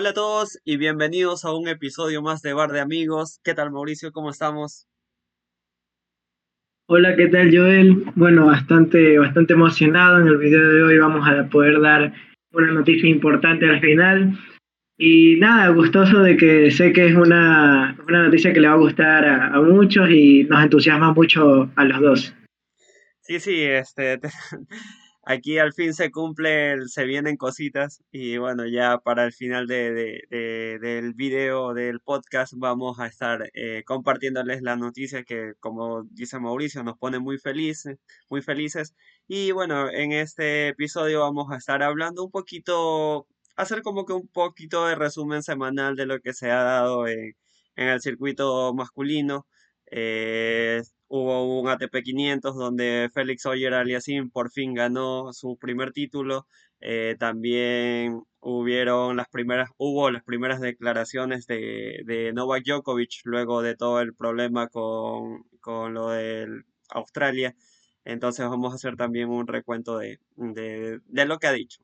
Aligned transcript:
Hola 0.00 0.10
a 0.10 0.14
todos 0.14 0.60
y 0.64 0.76
bienvenidos 0.76 1.44
a 1.44 1.52
un 1.52 1.66
episodio 1.66 2.22
más 2.22 2.40
de 2.40 2.52
Bar 2.52 2.70
de 2.70 2.78
Amigos. 2.78 3.40
¿Qué 3.42 3.52
tal 3.52 3.72
Mauricio? 3.72 4.12
¿Cómo 4.12 4.30
estamos? 4.30 4.86
Hola, 6.86 7.16
¿qué 7.16 7.26
tal 7.26 7.50
Joel? 7.52 8.04
Bueno, 8.14 8.46
bastante, 8.46 9.18
bastante 9.18 9.54
emocionado. 9.54 10.20
En 10.20 10.28
el 10.28 10.36
video 10.36 10.72
de 10.72 10.82
hoy 10.84 10.98
vamos 10.98 11.28
a 11.28 11.48
poder 11.48 11.80
dar 11.80 12.12
una 12.52 12.70
noticia 12.70 13.08
importante 13.08 13.68
al 13.68 13.80
final. 13.80 14.38
Y 14.96 15.34
nada, 15.40 15.70
gustoso 15.70 16.22
de 16.22 16.36
que 16.36 16.70
sé 16.70 16.92
que 16.92 17.06
es 17.06 17.16
una, 17.16 17.98
una 18.06 18.22
noticia 18.22 18.52
que 18.52 18.60
le 18.60 18.68
va 18.68 18.74
a 18.74 18.78
gustar 18.78 19.24
a, 19.24 19.46
a 19.48 19.60
muchos 19.60 20.08
y 20.10 20.44
nos 20.44 20.62
entusiasma 20.62 21.12
mucho 21.12 21.72
a 21.74 21.84
los 21.84 22.00
dos. 22.00 22.34
Sí, 23.22 23.40
sí, 23.40 23.62
este, 23.62 24.20
aquí 25.28 25.58
al 25.58 25.74
fin 25.74 25.92
se 25.94 26.10
cumple, 26.10 26.88
se 26.88 27.04
vienen 27.04 27.36
cositas 27.36 28.02
y 28.10 28.38
bueno, 28.38 28.66
ya 28.66 28.98
para 28.98 29.24
el 29.24 29.32
final 29.34 29.66
de, 29.66 30.22
del 30.30 31.12
video, 31.14 31.74
del 31.74 32.00
podcast, 32.00 32.54
vamos 32.56 32.98
a 32.98 33.06
estar 33.06 33.50
eh, 33.52 33.82
compartiéndoles 33.86 34.62
la 34.62 34.76
noticia 34.76 35.24
que, 35.24 35.52
como 35.60 36.04
dice 36.04 36.40
Mauricio, 36.40 36.82
nos 36.82 36.96
pone 36.98 37.18
muy 37.18 37.38
felices, 37.38 37.98
muy 38.30 38.40
felices. 38.42 38.94
Y 39.26 39.52
bueno, 39.52 39.90
en 39.90 40.12
este 40.12 40.68
episodio 40.68 41.20
vamos 41.20 41.52
a 41.52 41.56
estar 41.56 41.82
hablando 41.82 42.24
un 42.24 42.30
poquito, 42.30 43.26
hacer 43.56 43.82
como 43.82 44.06
que 44.06 44.14
un 44.14 44.28
poquito 44.28 44.86
de 44.86 44.94
resumen 44.94 45.42
semanal 45.42 45.94
de 45.96 46.06
lo 46.06 46.20
que 46.20 46.32
se 46.32 46.50
ha 46.50 46.62
dado 46.62 47.06
en, 47.06 47.34
en 47.76 47.88
el 47.88 48.00
circuito 48.00 48.72
masculino. 48.74 49.46
Eh, 49.90 50.82
hubo 51.08 51.60
un 51.60 51.68
ATP 51.68 52.02
500 52.02 52.54
donde 52.56 53.10
Félix 53.12 53.46
Oyer 53.46 53.74
Aliasim 53.74 54.30
por 54.30 54.50
fin 54.50 54.74
ganó 54.74 55.32
su 55.32 55.56
primer 55.58 55.92
título. 55.92 56.46
Eh, 56.80 57.16
también 57.18 58.22
hubieron 58.40 59.16
las 59.16 59.28
primeras, 59.28 59.70
hubo 59.78 60.10
las 60.10 60.22
primeras 60.22 60.60
declaraciones 60.60 61.46
de, 61.46 62.02
de 62.04 62.32
Novak 62.32 62.64
Djokovic 62.64 63.22
luego 63.24 63.62
de 63.62 63.74
todo 63.76 64.00
el 64.00 64.14
problema 64.14 64.68
con, 64.68 65.44
con 65.60 65.94
lo 65.94 66.10
de 66.10 66.46
Australia. 66.90 67.54
Entonces 68.04 68.46
vamos 68.48 68.72
a 68.72 68.76
hacer 68.76 68.96
también 68.96 69.28
un 69.28 69.46
recuento 69.46 69.98
de, 69.98 70.18
de, 70.36 71.00
de, 71.06 71.26
lo 71.26 71.38
que 71.38 71.46
ha 71.48 71.52
dicho. 71.52 71.80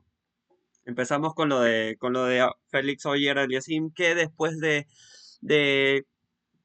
Empezamos 0.85 1.35
con 1.35 1.48
lo 1.48 1.61
de, 1.61 1.97
con 1.98 2.13
lo 2.13 2.25
de 2.27 2.47
Félix 2.69 3.07
Oyer 3.07 3.39
Aliasim, 3.39 3.91
que 3.93 4.15
después 4.15 4.59
de, 4.61 4.87
de 5.41 6.07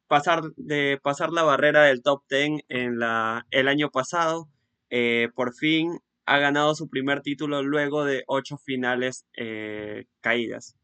pasar, 0.09 0.41
de 0.57 0.99
pasar 1.01 1.31
la 1.31 1.43
barrera 1.43 1.83
del 1.83 2.01
top 2.01 2.23
10 2.29 2.63
en 2.67 2.99
la, 2.99 3.45
el 3.51 3.69
año 3.69 3.89
pasado. 3.89 4.49
Eh, 4.89 5.29
por 5.35 5.53
fin 5.53 5.99
ha 6.25 6.39
ganado 6.39 6.75
su 6.75 6.89
primer 6.89 7.21
título 7.21 7.63
luego 7.63 8.03
de 8.03 8.23
ocho 8.27 8.57
finales 8.57 9.25
eh, 9.37 10.05
caídas. 10.21 10.75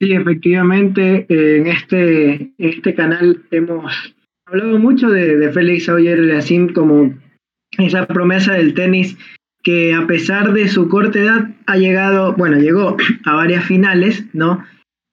Sí, 0.00 0.12
efectivamente, 0.12 1.26
en 1.28 1.66
este, 1.66 2.52
este 2.58 2.94
canal 2.94 3.44
hemos 3.50 4.14
hablado 4.46 4.78
mucho 4.78 5.08
de, 5.08 5.50
Félix 5.52 5.88
Auger-Aliassime 5.88 6.72
como 6.72 7.14
esa 7.78 8.06
promesa 8.06 8.54
del 8.54 8.74
tenis 8.74 9.16
que 9.62 9.94
a 9.94 10.06
pesar 10.06 10.52
de 10.52 10.68
su 10.68 10.88
corta 10.88 11.18
edad 11.18 11.48
ha 11.66 11.76
llegado, 11.76 12.34
bueno, 12.34 12.58
llegó 12.58 12.96
a 13.24 13.34
varias 13.34 13.64
finales, 13.64 14.24
¿no? 14.34 14.64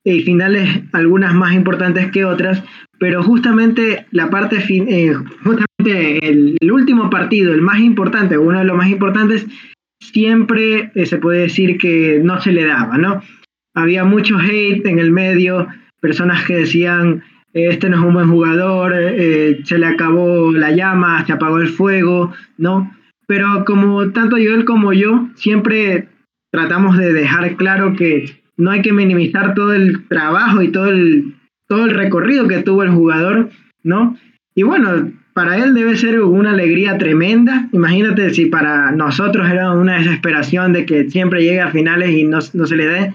Y 0.04 0.22
finales 0.22 0.82
algunas 0.94 1.34
más 1.34 1.54
importantes 1.54 2.12
que 2.12 2.26
otras, 2.26 2.64
pero 3.00 3.24
justamente 3.24 4.06
la 4.12 4.30
parte 4.30 4.60
fin, 4.60 4.88
eh, 4.90 5.14
justamente 5.44 6.28
el, 6.28 6.58
último 6.72 7.10
partido, 7.10 7.54
el 7.54 7.62
más 7.62 7.80
importante, 7.80 8.38
uno 8.38 8.60
de 8.60 8.66
los 8.66 8.78
más 8.78 8.90
importantes, 8.90 9.46
siempre 10.00 10.92
eh, 10.96 11.06
se 11.06 11.17
puede 11.17 11.42
decir 11.42 11.78
que 11.78 12.20
no 12.23 12.42
se 12.42 12.52
le 12.52 12.66
daba, 12.66 12.98
¿no? 12.98 13.22
Había 13.73 14.04
mucho 14.04 14.38
hate 14.38 14.86
en 14.86 15.00
el 15.00 15.11
medio, 15.11 15.67
personas 16.00 16.44
que 16.45 16.58
decían 16.58 17.23
este 17.54 17.90
no 17.90 17.98
es 17.98 18.04
un 18.04 18.14
buen 18.14 18.30
jugador, 18.30 18.94
eh, 18.95 19.60
se 19.66 19.78
le 19.78 19.86
acabó 19.86 20.52
la 20.54 20.72
llama, 20.72 21.26
se 21.26 21.34
apagó 21.34 21.58
el 21.58 21.67
fuego, 21.67 22.34
¿no? 22.58 22.95
Pero 23.28 23.66
como 23.66 24.11
tanto 24.11 24.38
Joel 24.38 24.66
como 24.66 24.94
yo, 24.94 25.28
siempre 25.36 26.08
tratamos 26.52 26.98
de 26.98 27.14
dejar 27.14 27.56
claro 27.56 27.94
que 27.95 28.41
no 28.58 28.72
hay 28.72 28.82
que 28.82 28.94
minimizar 28.94 29.54
todo 29.54 29.73
el 29.73 30.08
trabajo 30.08 30.62
y 30.62 30.70
todo 30.70 30.89
el, 30.89 31.36
todo 31.67 31.86
el 31.86 31.92
recorrido 31.92 32.48
que 32.48 32.64
tuvo 32.64 32.84
el 32.84 32.92
jugador, 32.92 33.50
¿no? 33.84 34.17
Y 34.56 34.64
bueno, 34.64 35.12
para 35.34 35.58
él 35.58 35.73
debe 35.73 35.95
ser 35.95 36.22
una 36.22 36.52
alegría 36.52 36.98
tremenda. 36.98 37.70
Imagínate 37.72 38.34
si 38.34 38.48
para 38.48 38.92
nosotros 38.92 39.50
era 39.50 39.72
una 39.72 39.98
desesperación 39.98 40.73
de 40.73 40.86
que 40.86 41.10
siempre 41.10 41.44
llegue 41.44 41.61
a 41.61 41.72
finales 41.72 42.11
y 42.11 42.23
no, 42.23 42.40
no 42.54 42.66
se 42.66 42.76
le 42.76 42.86
dé, 42.86 43.14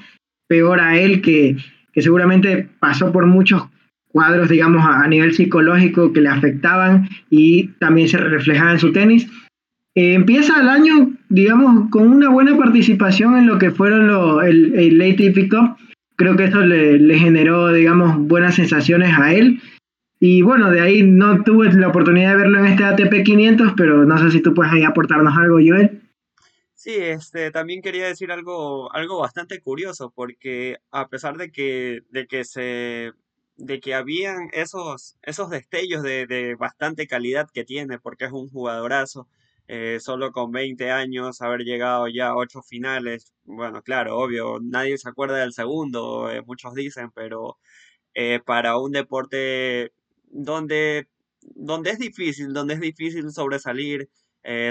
peor 0.48 0.80
a 0.80 0.98
él 0.98 1.20
que, 1.20 1.56
que 1.92 2.02
seguramente 2.02 2.68
pasó 2.78 3.12
por 3.12 3.26
muchos 3.26 3.68
cuadros, 4.08 4.48
digamos, 4.48 4.82
a, 4.82 5.06
nivel 5.08 5.34
psicológico 5.34 6.12
que 6.12 6.22
le 6.22 6.30
afectaban 6.30 7.08
y 7.28 7.68
también 7.78 8.08
se 8.08 8.16
reflejaban 8.16 8.74
en 8.74 8.80
su 8.80 8.92
tenis. 8.92 9.28
Eh, 9.94 10.14
empieza 10.14 10.60
el 10.60 10.68
año, 10.68 11.12
digamos, 11.28 11.90
con 11.90 12.08
una 12.08 12.30
buena 12.30 12.56
participación 12.56 13.36
en 13.36 13.46
lo 13.46 13.58
que 13.58 13.70
fueron 13.70 14.06
lo, 14.06 14.42
el, 14.42 14.74
el 14.74 14.98
Late 14.98 15.48
Cup. 15.48 15.76
Creo 16.16 16.36
que 16.36 16.44
eso 16.44 16.60
le, 16.60 16.98
le, 16.98 17.18
generó, 17.18 17.72
digamos, 17.72 18.16
buenas 18.18 18.54
sensaciones 18.54 19.16
a 19.18 19.32
él. 19.32 19.60
Y 20.18 20.42
bueno, 20.42 20.70
de 20.70 20.80
ahí 20.80 21.02
no 21.02 21.42
tuve 21.44 21.72
la 21.72 21.88
oportunidad 21.88 22.30
de 22.30 22.36
verlo 22.36 22.58
en 22.60 22.66
este 22.66 22.84
ATP 22.84 23.22
500, 23.24 23.74
pero 23.76 24.04
no 24.04 24.18
sé 24.18 24.30
si 24.30 24.40
tú 24.40 24.54
puedes 24.54 24.72
ahí 24.72 24.82
aportarnos 24.82 25.36
algo, 25.36 25.56
Joel. 25.56 26.02
Sí, 26.74 26.94
este, 26.94 27.50
también 27.50 27.82
quería 27.82 28.06
decir 28.06 28.30
algo, 28.30 28.94
algo 28.94 29.18
bastante 29.18 29.60
curioso, 29.60 30.12
porque 30.14 30.78
a 30.90 31.08
pesar 31.08 31.36
de 31.36 31.50
que, 31.50 32.02
de 32.10 32.26
que 32.26 32.44
se 32.44 33.12
de 33.58 33.80
que 33.80 33.94
habían 33.94 34.50
esos, 34.52 35.16
esos 35.22 35.50
destellos 35.50 36.02
de, 36.02 36.26
de 36.26 36.54
bastante 36.54 37.06
calidad 37.06 37.48
que 37.52 37.64
tiene, 37.64 37.98
porque 37.98 38.26
es 38.26 38.32
un 38.32 38.48
jugadorazo, 38.48 39.28
eh, 39.68 39.98
solo 40.00 40.30
con 40.32 40.52
20 40.52 40.90
años, 40.92 41.42
haber 41.42 41.62
llegado 41.62 42.06
ya 42.08 42.28
a 42.28 42.36
ocho 42.36 42.62
finales. 42.62 43.32
Bueno, 43.44 43.82
claro, 43.82 44.16
obvio, 44.18 44.60
nadie 44.62 44.96
se 44.98 45.08
acuerda 45.08 45.38
del 45.38 45.52
segundo, 45.52 46.30
eh, 46.30 46.42
muchos 46.46 46.74
dicen, 46.74 47.10
pero 47.12 47.58
eh, 48.14 48.40
para 48.44 48.78
un 48.78 48.92
deporte 48.92 49.92
donde, 50.24 51.08
donde 51.40 51.90
es 51.90 51.98
difícil, 51.98 52.52
donde 52.52 52.74
es 52.74 52.80
difícil 52.80 53.30
sobresalir, 53.32 54.08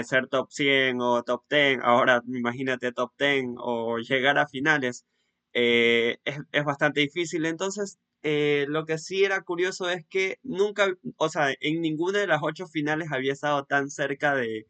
ser 0.04 0.28
top 0.28 0.50
100 0.50 1.00
o 1.02 1.22
top 1.22 1.42
10, 1.50 1.80
ahora 1.82 2.22
imagínate 2.28 2.92
top 2.92 3.12
10 3.18 3.56
o 3.58 3.98
llegar 3.98 4.38
a 4.38 4.48
finales, 4.48 5.04
es, 5.52 6.18
es, 6.52 6.64
bastante 6.64 7.00
difícil. 7.00 7.44
Entonces, 7.46 7.98
lo 8.22 8.86
que 8.86 8.98
sí 8.98 9.24
era 9.24 9.42
curioso 9.42 9.90
es 9.90 10.04
que 10.08 10.38
nunca, 10.42 10.88
o 11.18 11.28
sea, 11.28 11.54
en 11.60 11.80
ninguna 11.82 12.20
de 12.20 12.26
las 12.28 12.40
ocho 12.42 12.66
finales 12.68 13.08
había 13.12 13.32
estado 13.32 13.64
tan 13.64 13.90
cerca 13.90 14.34
de, 14.34 14.66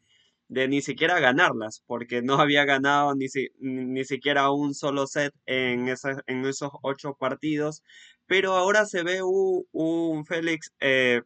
de 0.49 0.67
ni 0.67 0.81
siquiera 0.81 1.19
ganarlas, 1.19 1.83
porque 1.87 2.21
no 2.21 2.35
había 2.35 2.65
ganado 2.65 3.15
ni, 3.15 3.27
ni 3.59 4.05
siquiera 4.05 4.49
un 4.51 4.73
solo 4.73 5.07
set 5.07 5.33
en, 5.45 5.87
en 6.27 6.45
esos 6.45 6.71
ocho 6.81 7.15
partidos, 7.15 7.83
pero 8.27 8.53
ahora 8.55 8.85
se 8.85 9.03
ve 9.03 9.21
un, 9.23 10.25
Félix 10.25 10.73
eh, 10.79 11.21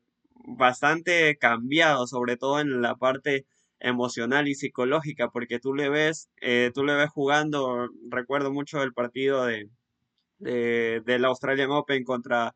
bastante 0.45 1.37
cambiado, 1.37 2.07
sobre 2.07 2.37
todo 2.37 2.59
en 2.59 2.81
la 2.81 2.95
parte 2.95 3.45
emocional 3.79 4.47
y 4.47 4.55
psicológica, 4.55 5.29
porque 5.29 5.59
tú 5.59 5.73
le 5.73 5.89
ves, 5.89 6.29
eh, 6.41 6.71
tú 6.73 6.83
le 6.83 6.95
ves 6.95 7.09
jugando, 7.09 7.89
recuerdo 8.09 8.51
mucho 8.51 8.83
el 8.83 8.93
partido 8.93 9.45
de, 9.45 9.69
de, 10.39 11.01
del 11.05 11.25
Australian 11.25 11.71
Open 11.71 12.03
contra 12.03 12.55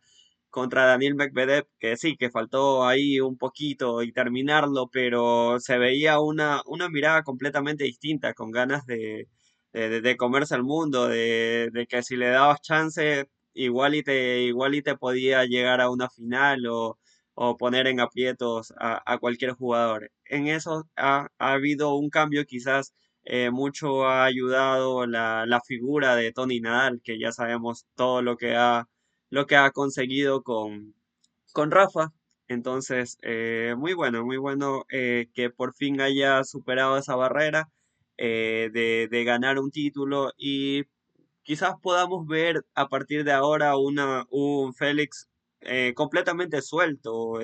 contra 0.56 0.86
Daniel 0.86 1.16
Medvedev, 1.16 1.68
que 1.80 1.98
sí, 1.98 2.16
que 2.16 2.30
faltó 2.32 2.86
ahí 2.88 3.19
un 3.19 3.38
poquito 3.38 4.02
y 4.04 4.13
terminarlo, 4.13 4.90
pero 4.90 5.60
se 5.60 5.78
veía 5.78 6.22
una, 6.22 6.62
una 6.66 6.88
mirada 6.90 7.24
completamente 7.24 7.84
distinta, 7.84 8.34
con 8.34 8.52
ganas 8.52 8.86
de, 8.86 9.28
de, 9.74 10.16
comerse 10.18 10.56
el 10.56 10.63
mundo, 10.63 11.10
de, 11.10 11.69
de, 11.74 11.88
que 11.88 12.02
si 12.04 12.16
le 12.16 12.30
dabas 12.30 12.62
chance, 12.62 13.28
igual 13.54 13.96
y 13.96 14.04
te, 14.04 14.44
igual 14.44 14.75
y 14.75 14.81
te 14.81 14.96
podía 14.98 15.44
llegar 15.46 15.81
a 15.81 15.90
una 15.90 16.10
final 16.10 16.66
o, 16.68 17.00
o 17.34 17.58
poner 17.58 17.88
en 17.88 18.00
aprietos 18.00 18.74
a, 18.80 19.01
a, 19.06 19.18
cualquier 19.18 19.51
jugador. 19.51 20.10
En 20.25 20.48
eso 20.48 20.86
ha, 20.96 21.28
ha 21.38 21.51
habido 21.54 21.96
un 21.96 22.10
cambio 22.10 22.46
quizás. 22.46 22.94
Eh, 23.25 23.50
mucho 23.51 24.06
ha 24.08 24.24
ayudado 24.25 25.08
la, 25.08 25.46
la 25.48 25.60
figura 25.62 26.16
de 26.16 26.31
Tony 26.31 26.62
Nadal, 26.62 27.01
que 27.04 27.19
ya 27.19 27.31
sabemos 27.31 27.86
todo 27.96 28.22
lo 28.22 28.38
que 28.38 28.56
ha 28.56 28.88
lo 29.36 29.48
que 29.48 29.58
ha 29.58 29.72
conseguido 29.72 30.44
con, 30.44 30.96
con 31.54 31.72
Rafa. 31.72 32.14
Entonces, 32.48 33.18
eh, 33.24 33.76
muy 33.78 33.94
bueno, 33.94 34.24
muy 34.26 34.38
bueno 34.38 34.86
eh, 34.90 35.28
que 35.34 35.50
por 35.50 35.74
fin 35.76 36.02
haya 36.02 36.44
superado 36.46 36.98
esa 36.98 37.16
barrera 37.16 37.70
eh, 38.18 38.70
de, 38.74 39.10
de, 39.12 39.24
ganar 39.26 39.60
un 39.60 39.72
título 39.72 40.32
y 40.38 40.84
quizás 41.44 41.76
podamos 41.82 42.28
ver 42.28 42.66
a 42.76 42.88
partir 42.88 43.26
de 43.26 43.34
ahora 43.34 43.78
una, 43.78 44.26
un 44.30 44.74
Félix 44.74 45.28
completamente 45.96 46.62
suelto. 46.62 47.40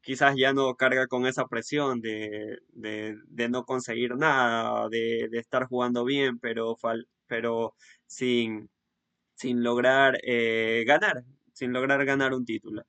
quizás 0.00 0.34
ya 0.36 0.52
no 0.52 0.74
carga 0.76 1.06
con 1.08 1.26
esa 1.26 1.46
presión 1.46 2.00
de, 2.00 2.58
de, 2.72 3.48
no 3.50 3.64
conseguir 3.64 4.16
nada, 4.16 4.88
de, 4.88 5.28
estar 5.32 5.66
jugando 5.66 6.04
bien, 6.04 6.38
pero, 6.38 6.76
pero 7.26 7.74
sin, 8.06 8.70
sin 9.40 9.62
lograr 9.62 10.18
eh, 10.22 10.84
ganar, 10.86 11.22
sin 11.54 11.72
lograr 11.72 12.04
ganar 12.04 12.34
un 12.34 12.44
título. 12.44 12.82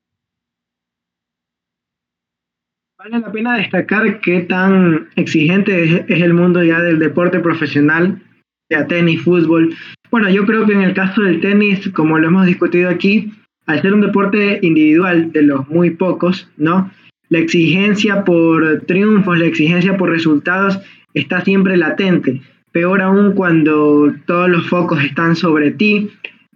Vale 2.98 3.20
la 3.20 3.32
pena 3.32 3.56
destacar 3.56 4.20
qué 4.20 4.40
tan 4.42 5.08
exigente 5.16 6.04
es, 6.06 6.20
el 6.20 6.34
mundo 6.34 6.62
ya 6.62 6.78
del 6.80 6.98
deporte 6.98 7.40
profesional, 7.40 8.22
sea 8.68 8.86
tenis, 8.86 9.22
fútbol. 9.22 9.74
Bueno, 10.10 10.28
yo 10.28 10.44
creo 10.44 10.66
que 10.66 10.74
en 10.74 10.82
el 10.82 10.92
caso 10.92 11.22
del 11.22 11.40
tenis, 11.40 11.88
como 11.94 12.18
lo 12.18 12.26
hemos 12.26 12.44
discutido 12.44 12.90
aquí, 12.90 13.32
al 13.64 13.80
ser 13.80 13.94
un 13.94 14.02
deporte 14.02 14.58
individual 14.60 15.32
de 15.32 15.42
los 15.42 15.66
muy 15.68 15.90
pocos, 15.90 16.50
¿no? 16.58 16.92
La 17.30 17.38
exigencia 17.38 18.24
por 18.24 18.82
triunfos, 18.82 19.38
la 19.38 19.46
exigencia 19.46 19.96
por 19.96 20.10
resultados 20.10 20.78
está 21.14 21.40
siempre 21.40 21.78
latente. 21.78 22.42
Peor 22.72 23.00
aún 23.00 23.32
cuando 23.32 24.14
todos 24.26 24.50
los 24.50 24.68
focos 24.68 25.02
están 25.02 25.34
sobre 25.34 25.70
ti. 25.70 26.10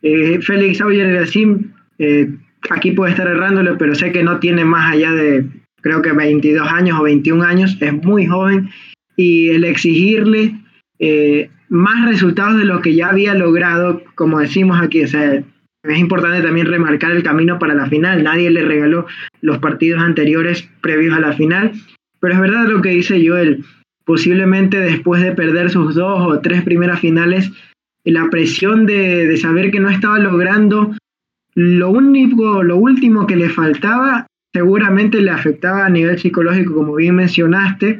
Eh, 0.08 0.40
Félix 0.40 0.80
Auger 0.80 1.26
eh, 1.98 2.28
aquí 2.70 2.92
puede 2.92 3.10
estar 3.10 3.26
errándolo, 3.26 3.76
pero 3.76 3.92
sé 3.96 4.12
que 4.12 4.22
no 4.22 4.38
tiene 4.38 4.64
más 4.64 4.92
allá 4.92 5.10
de 5.10 5.46
creo 5.80 6.00
que 6.00 6.12
22 6.12 6.68
años 6.68 7.00
o 7.00 7.02
21 7.02 7.42
años, 7.42 7.76
es 7.80 7.92
muy 7.92 8.24
joven, 8.26 8.70
y 9.16 9.48
el 9.48 9.64
exigirle 9.64 10.54
eh, 11.00 11.50
más 11.68 12.08
resultados 12.08 12.58
de 12.58 12.66
lo 12.66 12.80
que 12.82 12.94
ya 12.94 13.08
había 13.08 13.34
logrado, 13.34 14.04
como 14.14 14.38
decimos 14.38 14.80
aquí, 14.80 15.02
o 15.02 15.08
sea, 15.08 15.42
es 15.82 15.98
importante 15.98 16.40
también 16.40 16.68
remarcar 16.68 17.10
el 17.10 17.24
camino 17.24 17.58
para 17.58 17.74
la 17.74 17.86
final, 17.86 18.22
nadie 18.22 18.50
le 18.50 18.64
regaló 18.64 19.06
los 19.40 19.58
partidos 19.58 20.02
anteriores 20.02 20.68
previos 20.80 21.16
a 21.16 21.20
la 21.20 21.32
final, 21.32 21.72
pero 22.20 22.34
es 22.34 22.40
verdad 22.40 22.68
lo 22.68 22.80
que 22.80 22.90
dice 22.90 23.24
Joel, 23.26 23.64
posiblemente 24.04 24.78
después 24.78 25.20
de 25.20 25.32
perder 25.32 25.70
sus 25.70 25.96
dos 25.96 26.20
o 26.20 26.40
tres 26.40 26.62
primeras 26.62 27.00
finales, 27.00 27.50
la 28.12 28.28
presión 28.30 28.86
de, 28.86 29.26
de 29.26 29.36
saber 29.36 29.70
que 29.70 29.80
no 29.80 29.90
estaba 29.90 30.18
logrando 30.18 30.92
lo 31.54 31.90
único, 31.90 32.62
lo 32.62 32.76
último 32.76 33.26
que 33.26 33.36
le 33.36 33.48
faltaba 33.48 34.26
seguramente 34.52 35.20
le 35.20 35.30
afectaba 35.30 35.84
a 35.84 35.90
nivel 35.90 36.18
psicológico, 36.18 36.74
como 36.74 36.94
bien 36.94 37.14
mencionaste, 37.14 37.98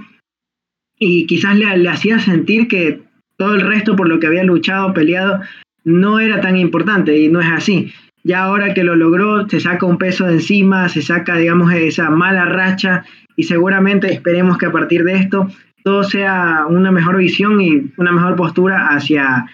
y 0.99 1.27
quizás 1.27 1.55
le, 1.57 1.89
hacía 1.89 2.19
sentir 2.19 2.67
que 2.69 3.03
todo 3.37 3.55
el 3.55 3.61
resto 3.61 3.95
por 3.95 4.09
lo 4.09 4.19
que 4.19 4.27
había 4.27 4.43
luchado, 4.43 4.95
peleado, 4.95 5.41
no 5.85 6.19
era 6.19 6.41
tan 6.41 6.57
importante 6.57 7.19
y 7.19 7.29
no 7.29 7.41
es 7.41 7.51
así. 7.51 7.93
Ya 8.25 8.45
ahora 8.45 8.73
que 8.73 8.85
lo 8.85 8.97
logró, 8.97 9.47
se 9.49 9.61
saca 9.61 9.87
un 9.87 9.99
peso 9.99 10.27
de 10.27 10.35
encima, 10.35 10.89
se 10.89 11.03
saca, 11.03 11.37
digamos, 11.37 11.73
esa 11.75 12.11
mala 12.11 12.47
racha 12.47 13.05
y 13.37 13.45
seguramente 13.45 14.11
esperemos 14.13 14.57
que 14.57 14.67
a 14.67 14.73
partir 14.73 15.05
de 15.05 15.15
esto 15.15 15.49
todo 15.85 16.05
sea 16.05 16.65
una 16.69 16.91
mejor 16.91 17.19
visión 17.19 17.61
y 17.61 17.93
una 17.99 18.13
mejor 18.13 18.35
postura 18.35 18.89
hacia 18.89 19.47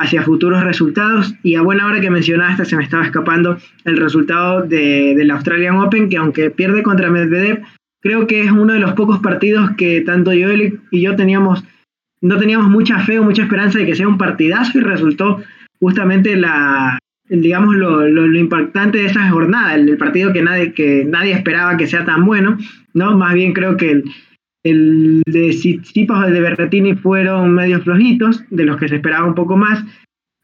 hacia 0.00 0.22
futuros 0.22 0.64
resultados. 0.64 1.34
Y 1.42 1.54
a 1.54 1.62
buena 1.62 1.86
hora 1.86 2.00
que 2.00 2.10
mencionaste, 2.10 2.64
se 2.64 2.76
me 2.76 2.82
estaba 2.82 3.04
escapando 3.04 3.58
el 3.84 3.98
resultado 3.98 4.62
de, 4.62 5.14
del 5.14 5.30
Australian 5.30 5.76
Open, 5.76 6.08
que 6.08 6.16
aunque 6.16 6.50
pierde 6.50 6.82
contra 6.82 7.10
Medvedev, 7.10 7.62
creo 8.00 8.26
que 8.26 8.42
es 8.42 8.50
uno 8.50 8.72
de 8.72 8.80
los 8.80 8.94
pocos 8.94 9.20
partidos 9.20 9.70
que 9.76 10.00
tanto 10.00 10.32
yo 10.32 10.48
y 10.52 11.02
yo 11.02 11.16
teníamos, 11.16 11.62
no 12.22 12.38
teníamos 12.38 12.68
mucha 12.68 12.98
fe 13.00 13.18
o 13.18 13.24
mucha 13.24 13.42
esperanza 13.42 13.78
de 13.78 13.86
que 13.86 13.94
sea 13.94 14.08
un 14.08 14.18
partidazo 14.18 14.78
y 14.78 14.80
resultó 14.80 15.42
justamente 15.78 16.34
la, 16.34 16.98
digamos, 17.28 17.76
lo, 17.76 18.08
lo, 18.08 18.38
impactante 18.38 18.98
de 18.98 19.06
esta 19.06 19.28
jornada, 19.28 19.74
el, 19.74 19.86
el, 19.88 19.98
partido 19.98 20.32
que 20.32 20.42
nadie, 20.42 20.72
que 20.72 21.04
nadie 21.04 21.32
esperaba 21.32 21.76
que 21.76 21.86
sea 21.86 22.06
tan 22.06 22.24
bueno, 22.24 22.56
¿no? 22.94 23.18
Más 23.18 23.34
bien 23.34 23.52
creo 23.52 23.76
que 23.76 23.90
el, 23.90 24.04
el 24.62 25.22
de 25.26 25.50
Tsitsipas 25.50 26.28
el 26.28 26.34
de 26.34 26.40
Berretini 26.40 26.94
fueron 26.94 27.54
medios 27.54 27.82
flojitos, 27.82 28.42
de 28.50 28.64
los 28.64 28.76
que 28.76 28.88
se 28.88 28.96
esperaba 28.96 29.26
un 29.26 29.34
poco 29.34 29.56
más. 29.56 29.84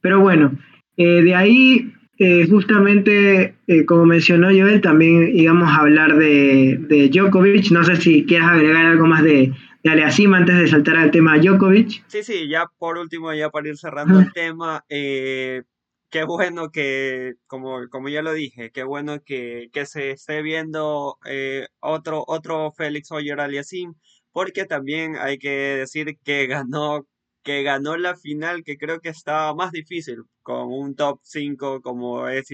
Pero 0.00 0.20
bueno, 0.20 0.52
eh, 0.96 1.22
de 1.22 1.34
ahí, 1.34 1.92
eh, 2.18 2.46
justamente, 2.48 3.56
eh, 3.66 3.84
como 3.84 4.06
mencionó 4.06 4.48
Joel, 4.48 4.80
también 4.80 5.30
íbamos 5.34 5.68
a 5.68 5.80
hablar 5.80 6.16
de, 6.16 6.78
de, 6.88 7.08
Djokovic. 7.08 7.70
No 7.70 7.84
sé 7.84 7.96
si 7.96 8.24
quieres 8.24 8.48
agregar 8.48 8.86
algo 8.86 9.06
más 9.06 9.22
de, 9.22 9.52
de 9.82 9.90
Aleasim 9.90 10.32
antes 10.32 10.56
de 10.56 10.68
saltar 10.68 10.96
al 10.96 11.10
tema 11.10 11.38
Djokovic. 11.38 12.04
Sí, 12.06 12.22
sí, 12.22 12.48
ya 12.48 12.66
por 12.78 12.98
último, 12.98 13.34
ya 13.34 13.50
para 13.50 13.68
ir 13.68 13.76
cerrando 13.76 14.20
el 14.20 14.32
tema, 14.32 14.84
qué 16.10 16.24
bueno 16.24 16.70
que, 16.70 17.34
como, 17.46 17.88
como 17.90 18.08
ya 18.08 18.22
lo 18.22 18.32
dije, 18.32 18.70
qué 18.72 18.84
bueno 18.84 19.20
que, 19.24 19.68
que 19.72 19.86
se 19.86 20.10
esté 20.12 20.42
viendo 20.42 21.18
eh, 21.26 21.66
otro, 21.80 22.24
otro 22.26 22.72
Félix 22.72 23.10
Hoyer 23.12 23.40
Aliasim, 23.40 23.94
porque 24.32 24.64
también 24.66 25.16
hay 25.16 25.38
que 25.38 25.50
decir 25.50 26.18
que 26.24 26.46
ganó, 26.46 27.06
que 27.42 27.62
ganó 27.62 27.96
la 27.96 28.16
final, 28.16 28.64
que 28.64 28.76
creo 28.78 29.00
que 29.00 29.08
estaba 29.10 29.54
más 29.54 29.72
difícil, 29.72 30.22
con 30.42 30.72
un 30.72 30.94
top 30.96 31.20
5 31.22 31.80
como 31.82 32.28
es 32.28 32.46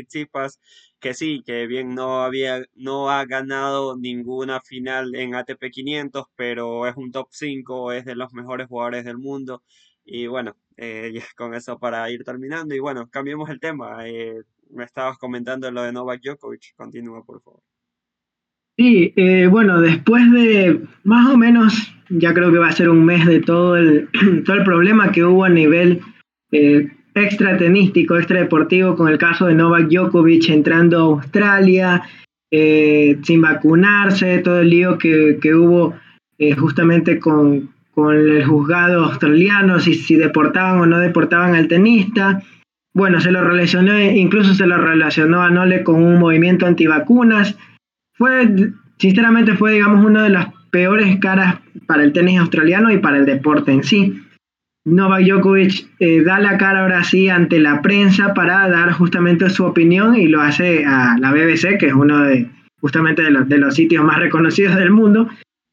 que 1.01 1.15
sí, 1.15 1.43
que 1.45 1.67
bien 1.67 1.95
no 1.95 2.23
había, 2.23 2.65
no 2.75 3.11
ha 3.11 3.25
ganado 3.27 3.97
ninguna 3.97 4.61
final 4.61 5.15
en 5.15 5.35
ATP 5.35 5.71
500, 5.71 6.27
pero 6.37 6.87
es 6.87 6.97
un 6.97 7.11
top 7.13 7.29
5, 7.33 7.93
es 7.93 8.05
de 8.05 8.15
los 8.15 8.33
mejores 8.33 8.69
jugadores 8.69 9.05
del 9.05 9.19
mundo. 9.19 9.63
Y 10.05 10.27
bueno, 10.27 10.57
eh, 10.77 11.13
con 11.37 11.55
eso 11.55 11.79
para 11.79 12.11
ir 12.11 12.25
terminando. 12.25 12.75
Y 12.75 12.79
bueno, 12.79 13.09
cambiemos 13.11 13.51
el 13.51 13.61
tema. 13.61 14.07
Eh, 14.07 14.43
me 14.71 14.85
estabas 14.85 15.19
comentando 15.19 15.71
lo 15.71 15.83
de 15.83 15.93
Novak 15.93 16.21
Djokovic. 16.23 16.75
Continúa, 16.77 17.25
por 17.25 17.43
favor. 17.43 17.61
Sí, 18.77 19.13
eh, 19.17 19.49
bueno, 19.49 19.81
después 19.81 20.31
de 20.33 20.81
más 21.05 21.29
o 21.29 21.37
menos, 21.37 21.95
ya 22.09 22.33
creo 22.33 22.51
que 22.51 22.59
va 22.59 22.69
a 22.69 22.73
ser 22.73 22.89
un 22.89 23.05
mes 23.05 23.27
de 23.27 23.41
todo 23.41 23.77
el, 23.77 24.09
todo 24.45 24.57
el 24.57 24.65
problema 24.65 25.13
que 25.13 25.25
hubo 25.25 25.45
a 25.45 25.51
nivel 25.51 26.01
extra 27.15 27.57
tenístico, 27.57 28.17
extra 28.17 28.41
deportivo, 28.41 28.95
con 28.95 29.09
el 29.09 29.19
caso 29.19 29.47
de 29.47 29.55
Novak 29.55 29.89
Djokovic 29.89 30.49
entrando 30.51 30.99
a 30.99 31.23
Australia, 31.23 32.03
sin 32.51 33.41
vacunarse, 33.41 34.39
todo 34.39 34.61
el 34.61 34.69
lío 34.69 34.99
que, 34.99 35.39
que 35.41 35.55
hubo 35.55 35.95
justamente 36.59 37.19
con, 37.19 37.73
con 37.95 38.17
el 38.17 38.45
juzgado 38.45 39.05
australiano, 39.05 39.79
si, 39.79 39.95
si 39.95 40.17
deportaban 40.17 40.81
o 40.81 40.87
no 40.87 40.99
deportaban 40.99 41.55
al 41.55 41.69
tenista. 41.69 42.43
Bueno, 42.95 43.21
se 43.21 43.31
lo 43.31 43.43
relacionó, 43.43 43.99
incluso 43.99 44.55
se 44.55 44.67
lo 44.67 44.79
relacionó 44.79 45.43
a 45.43 45.51
Nole 45.51 45.83
con 45.83 46.03
un 46.03 46.19
movimiento 46.19 46.67
antivacunas. 46.67 47.57
Fue, 48.15 48.73
sinceramente, 48.99 49.55
fue, 49.55 49.73
digamos, 49.73 50.05
una 50.05 50.25
de 50.25 50.31
las 50.31 50.49
peores 50.71 51.19
caras 51.19 51.57
para 51.87 52.03
el 52.03 52.13
tenis 52.13 52.41
australiano 52.41 52.91
y 52.91 52.99
para 52.99 53.19
el 53.19 53.27
deporte 53.27 53.73
en 53.73 53.83
sí. 53.83 54.23
Novak 54.85 55.25
Djokovic 55.25 55.87
eh, 56.01 56.23
da 56.23 56.41
la 56.41 56.59
cara 56.59 56.81
ahora 56.81 57.05
sí 57.05 57.29
ante 57.29 57.61
la 57.61 57.83
prensa 57.83 58.35
para 58.35 58.69
dar 58.69 58.93
justamente 58.93 59.49
su 59.49 59.65
opinión 59.65 60.17
y 60.17 60.27
lo 60.27 60.41
hace 60.41 60.85
a 60.85 61.17
la 61.19 61.33
BBC, 61.33 61.79
que 61.79 61.87
es 61.87 61.95
uno 61.95 62.21
de 62.23 62.51
justamente 62.81 63.23
de 63.23 63.31
los, 63.31 63.49
de 63.49 63.59
los 63.59 63.75
sitios 63.75 64.05
más 64.05 64.19
reconocidos 64.19 64.75
del 64.75 64.91
mundo, 64.91 65.29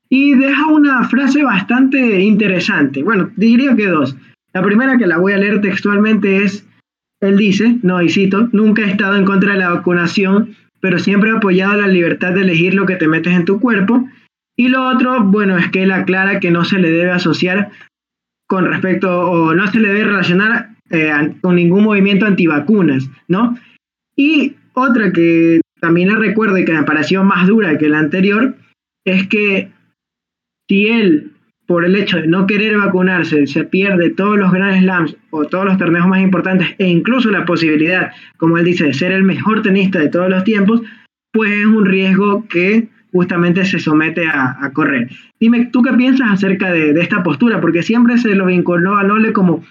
y 0.09 0.33
deja 0.33 0.67
una 0.67 1.07
frase 1.07 1.43
bastante 1.43 2.19
interesante. 2.19 3.03
Bueno, 3.03 3.31
diría 3.35 3.75
que 3.75 3.87
dos. 3.87 4.17
La 4.53 4.63
primera 4.63 4.97
que 4.97 5.05
la 5.05 5.17
voy 5.17 5.33
a 5.33 5.37
leer 5.37 5.61
textualmente 5.61 6.43
es, 6.43 6.67
él 7.21 7.37
dice, 7.37 7.77
no, 7.83 8.01
y 8.01 8.09
cito, 8.09 8.49
nunca 8.51 8.81
he 8.81 8.89
estado 8.89 9.15
en 9.15 9.25
contra 9.25 9.53
de 9.53 9.59
la 9.59 9.69
vacunación, 9.69 10.55
pero 10.81 10.97
siempre 10.97 11.29
he 11.29 11.33
apoyado 11.33 11.79
la 11.79 11.87
libertad 11.87 12.33
de 12.33 12.41
elegir 12.41 12.73
lo 12.73 12.87
que 12.87 12.95
te 12.95 13.07
metes 13.07 13.33
en 13.33 13.45
tu 13.45 13.59
cuerpo. 13.59 14.09
Y 14.57 14.69
lo 14.69 14.87
otro, 14.87 15.23
bueno, 15.23 15.57
es 15.57 15.69
que 15.69 15.83
él 15.83 15.91
aclara 15.91 16.39
que 16.39 16.51
no 16.51 16.65
se 16.65 16.79
le 16.79 16.89
debe 16.89 17.11
asociar 17.11 17.69
con 18.47 18.65
respecto, 18.65 19.29
o 19.29 19.53
no 19.53 19.67
se 19.67 19.79
le 19.79 19.89
debe 19.89 20.05
relacionar 20.05 20.69
eh, 20.89 21.35
con 21.41 21.55
ningún 21.55 21.83
movimiento 21.83 22.25
antivacunas, 22.25 23.07
¿no? 23.27 23.57
Y 24.15 24.55
otra 24.73 25.11
que 25.11 25.61
también 25.79 26.09
le 26.09 26.15
recuerdo 26.15 26.57
y 26.57 26.65
que 26.65 26.73
me 26.73 26.83
pareció 26.83 27.23
más 27.23 27.47
dura 27.47 27.77
que 27.77 27.89
la 27.89 27.99
anterior, 27.99 28.55
es 29.05 29.27
que 29.27 29.71
si 30.69 30.87
él, 30.87 31.31
por 31.65 31.83
el 31.83 31.95
hecho 31.95 32.17
de 32.17 32.27
no 32.27 32.45
querer 32.45 32.77
vacunarse, 32.77 33.47
se 33.47 33.63
pierde 33.63 34.11
todos 34.11 34.37
los 34.37 34.51
Grand 34.51 34.79
Slams 34.81 35.17
o 35.31 35.45
todos 35.45 35.65
los 35.65 35.77
torneos 35.77 36.07
más 36.07 36.21
importantes 36.21 36.75
e 36.77 36.87
incluso 36.87 37.31
la 37.31 37.45
posibilidad, 37.45 38.11
como 38.37 38.57
él 38.57 38.65
dice, 38.65 38.85
de 38.85 38.93
ser 38.93 39.11
el 39.11 39.23
mejor 39.23 39.63
tenista 39.63 39.99
de 39.99 40.09
todos 40.09 40.29
los 40.29 40.43
tiempos, 40.43 40.81
pues 41.33 41.51
es 41.51 41.65
un 41.65 41.85
riesgo 41.85 42.47
que 42.47 42.87
justamente 43.11 43.65
se 43.65 43.79
somete 43.79 44.27
a, 44.27 44.71
correr. 44.73 45.09
Dime, 45.39 45.69
¿tú 45.71 45.81
qué 45.81 45.91
piensas 45.93 46.31
acerca 46.31 46.71
de, 46.71 46.91
esta 47.01 47.23
postura? 47.23 47.59
Porque 47.59 47.81
siempre 47.81 48.19
se 48.19 48.35
lo 48.35 48.45
vinculó 48.45 48.95
a 48.95 49.03
Nole 49.03 49.33
como 49.33 49.63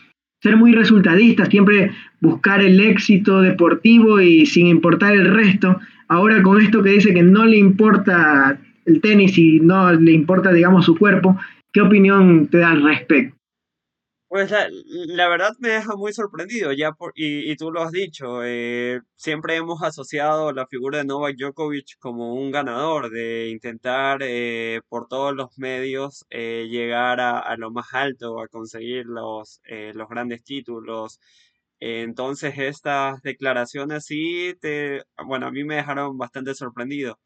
ser 0.42 0.56
muy 0.56 0.72
resultadista, 0.72 1.46
siempre 1.46 1.92
buscar 2.20 2.60
el 2.60 2.80
éxito 2.80 3.40
deportivo 3.40 4.20
y 4.20 4.46
sin 4.46 4.66
importar 4.66 5.14
el 5.14 5.32
resto. 5.32 5.80
Ahora 6.08 6.42
con 6.42 6.60
esto 6.60 6.82
que 6.82 6.90
dice 6.90 7.14
que 7.14 7.22
no 7.22 7.44
le 7.44 7.58
importa 7.58 8.58
el 8.88 9.00
tenis 9.00 9.36
y 9.38 9.60
no 9.60 9.92
le 9.92 10.12
importa, 10.12 10.52
digamos, 10.52 10.86
su 10.86 10.96
cuerpo. 10.96 11.36
¿Qué 11.72 11.80
opinión 11.80 12.48
te 12.48 12.58
da 12.58 12.70
al 12.70 12.82
respecto? 12.82 13.38
Pues 14.28 14.52
la, 15.06 15.28
verdad 15.28 15.52
me 15.58 15.70
deja 15.70 15.96
muy 15.96 16.12
sorprendido, 16.12 16.70
ya 16.72 16.92
por, 16.92 17.12
y, 17.14 17.50
y 17.50 17.56
tú 17.56 17.70
lo 17.70 17.80
has 17.82 17.92
dicho, 17.92 18.44
eh, 18.44 19.00
siempre 19.16 19.56
hemos 19.56 19.82
asociado 19.82 20.52
la 20.52 20.66
figura 20.66 20.98
de 20.98 21.06
Novak 21.06 21.36
Djokovic 21.36 21.98
como 21.98 22.34
un 22.34 22.50
ganador, 22.50 23.10
de 23.10 23.48
intentar 23.48 24.18
eh, 24.22 24.82
por 24.90 25.08
todos 25.08 25.34
los 25.34 25.56
medios 25.56 26.26
eh, 26.28 26.66
llegar 26.70 27.20
a, 27.20 27.56
lo 27.56 27.70
más 27.70 27.94
alto, 27.94 28.40
a 28.42 28.48
conseguir 28.48 29.06
los, 29.06 29.62
los 29.94 30.08
grandes 30.10 30.44
títulos. 30.44 31.20
entonces 31.80 32.58
estas 32.58 33.22
declaraciones 33.22 34.04
sí, 34.04 34.54
te, 34.60 35.04
bueno, 35.26 35.46
a 35.46 35.50
mí 35.50 35.64
me 35.64 35.76
dejaron 35.76 36.18
bastante 36.18 36.54
sorprendido, 36.54 37.18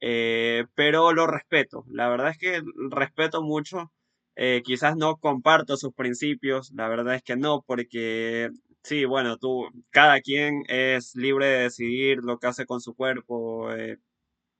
pero 0.00 1.12
lo 1.12 1.26
respeto, 1.26 1.84
la 1.88 2.08
verdad 2.08 2.30
es 2.30 2.38
que 2.38 2.62
respeto 2.90 3.42
mucho 3.42 3.90
eh, 4.36 4.62
quizás 4.64 4.96
no 4.96 5.16
comparto 5.16 5.76
sus 5.78 5.94
principios, 5.94 6.70
la 6.74 6.88
verdad 6.88 7.14
es 7.14 7.22
que 7.22 7.36
no, 7.36 7.62
porque 7.66 8.50
sí, 8.82 9.06
bueno, 9.06 9.38
tú, 9.38 9.66
cada 9.90 10.20
quien 10.20 10.62
es 10.68 11.14
libre 11.16 11.46
de 11.46 11.58
decidir 11.64 12.18
lo 12.22 12.38
que 12.38 12.46
hace 12.48 12.66
con 12.66 12.80
su 12.82 12.94
cuerpo, 12.94 13.72
eh, 13.72 13.96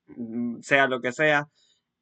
mm, 0.09 0.61
sea 0.63 0.89
lo 0.89 1.01
que 1.03 1.13
sea, 1.13 1.49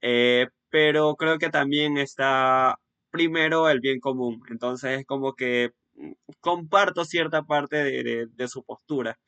eh, 0.03 0.49
pero 0.71 1.17
creo 1.17 1.39
que 1.39 1.51
también 1.51 1.99
está 1.99 2.79
primero 3.11 3.69
el 3.71 3.81
bien 3.81 4.01
común, 4.01 4.43
entonces 4.51 5.01
es 5.01 5.07
como 5.07 5.35
que 5.35 5.73
mm, 5.97 6.13
comparto 6.41 7.05
cierta 7.05 7.43
parte 7.45 7.77
de, 7.85 8.49
su 8.49 8.65
postura. 8.65 9.19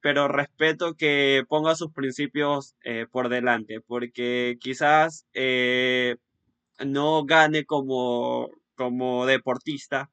Pero 0.00 0.28
respeto 0.28 0.94
que 0.94 1.44
ponga 1.48 1.74
sus 1.74 1.92
principios 1.92 2.74
por 3.10 3.28
delante, 3.28 3.80
porque 3.80 4.56
quizás 4.60 5.26
no 6.84 7.24
gane 7.24 7.64
como, 7.64 8.50
como 8.74 9.26
deportista, 9.26 10.10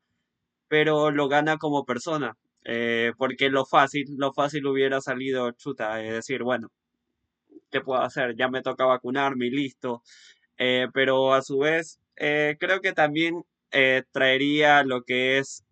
pero 0.67 1.12
lo 1.12 1.27
gana 1.27 1.58
como 1.58 1.86
persona. 1.86 2.38
Eh, 2.70 3.13
porque 3.17 3.50
lo 3.50 3.65
fácil, 3.65 4.06
lo 4.17 4.34
fácil 4.34 4.65
hubiera 4.67 5.00
salido 5.00 5.51
chuta, 5.51 6.03
es 6.03 6.12
decir, 6.13 6.44
bueno, 6.44 6.70
¿qué 7.72 7.82
puedo 7.82 8.01
hacer? 8.01 8.36
Ya 8.36 8.50
me 8.50 8.62
toca 8.62 8.86
vacunarme 8.86 9.48
y 9.48 9.51
listo. 9.51 10.03
Eh, 10.58 10.88
pero 10.94 11.34
a 11.34 11.41
su 11.41 11.60
vez, 11.60 12.00
eh, 12.17 12.58
creo 12.60 12.82
que 12.82 12.94
también 12.94 13.44
traería 14.12 14.84
lo 14.84 15.03
que 15.03 15.38
es 15.38 15.63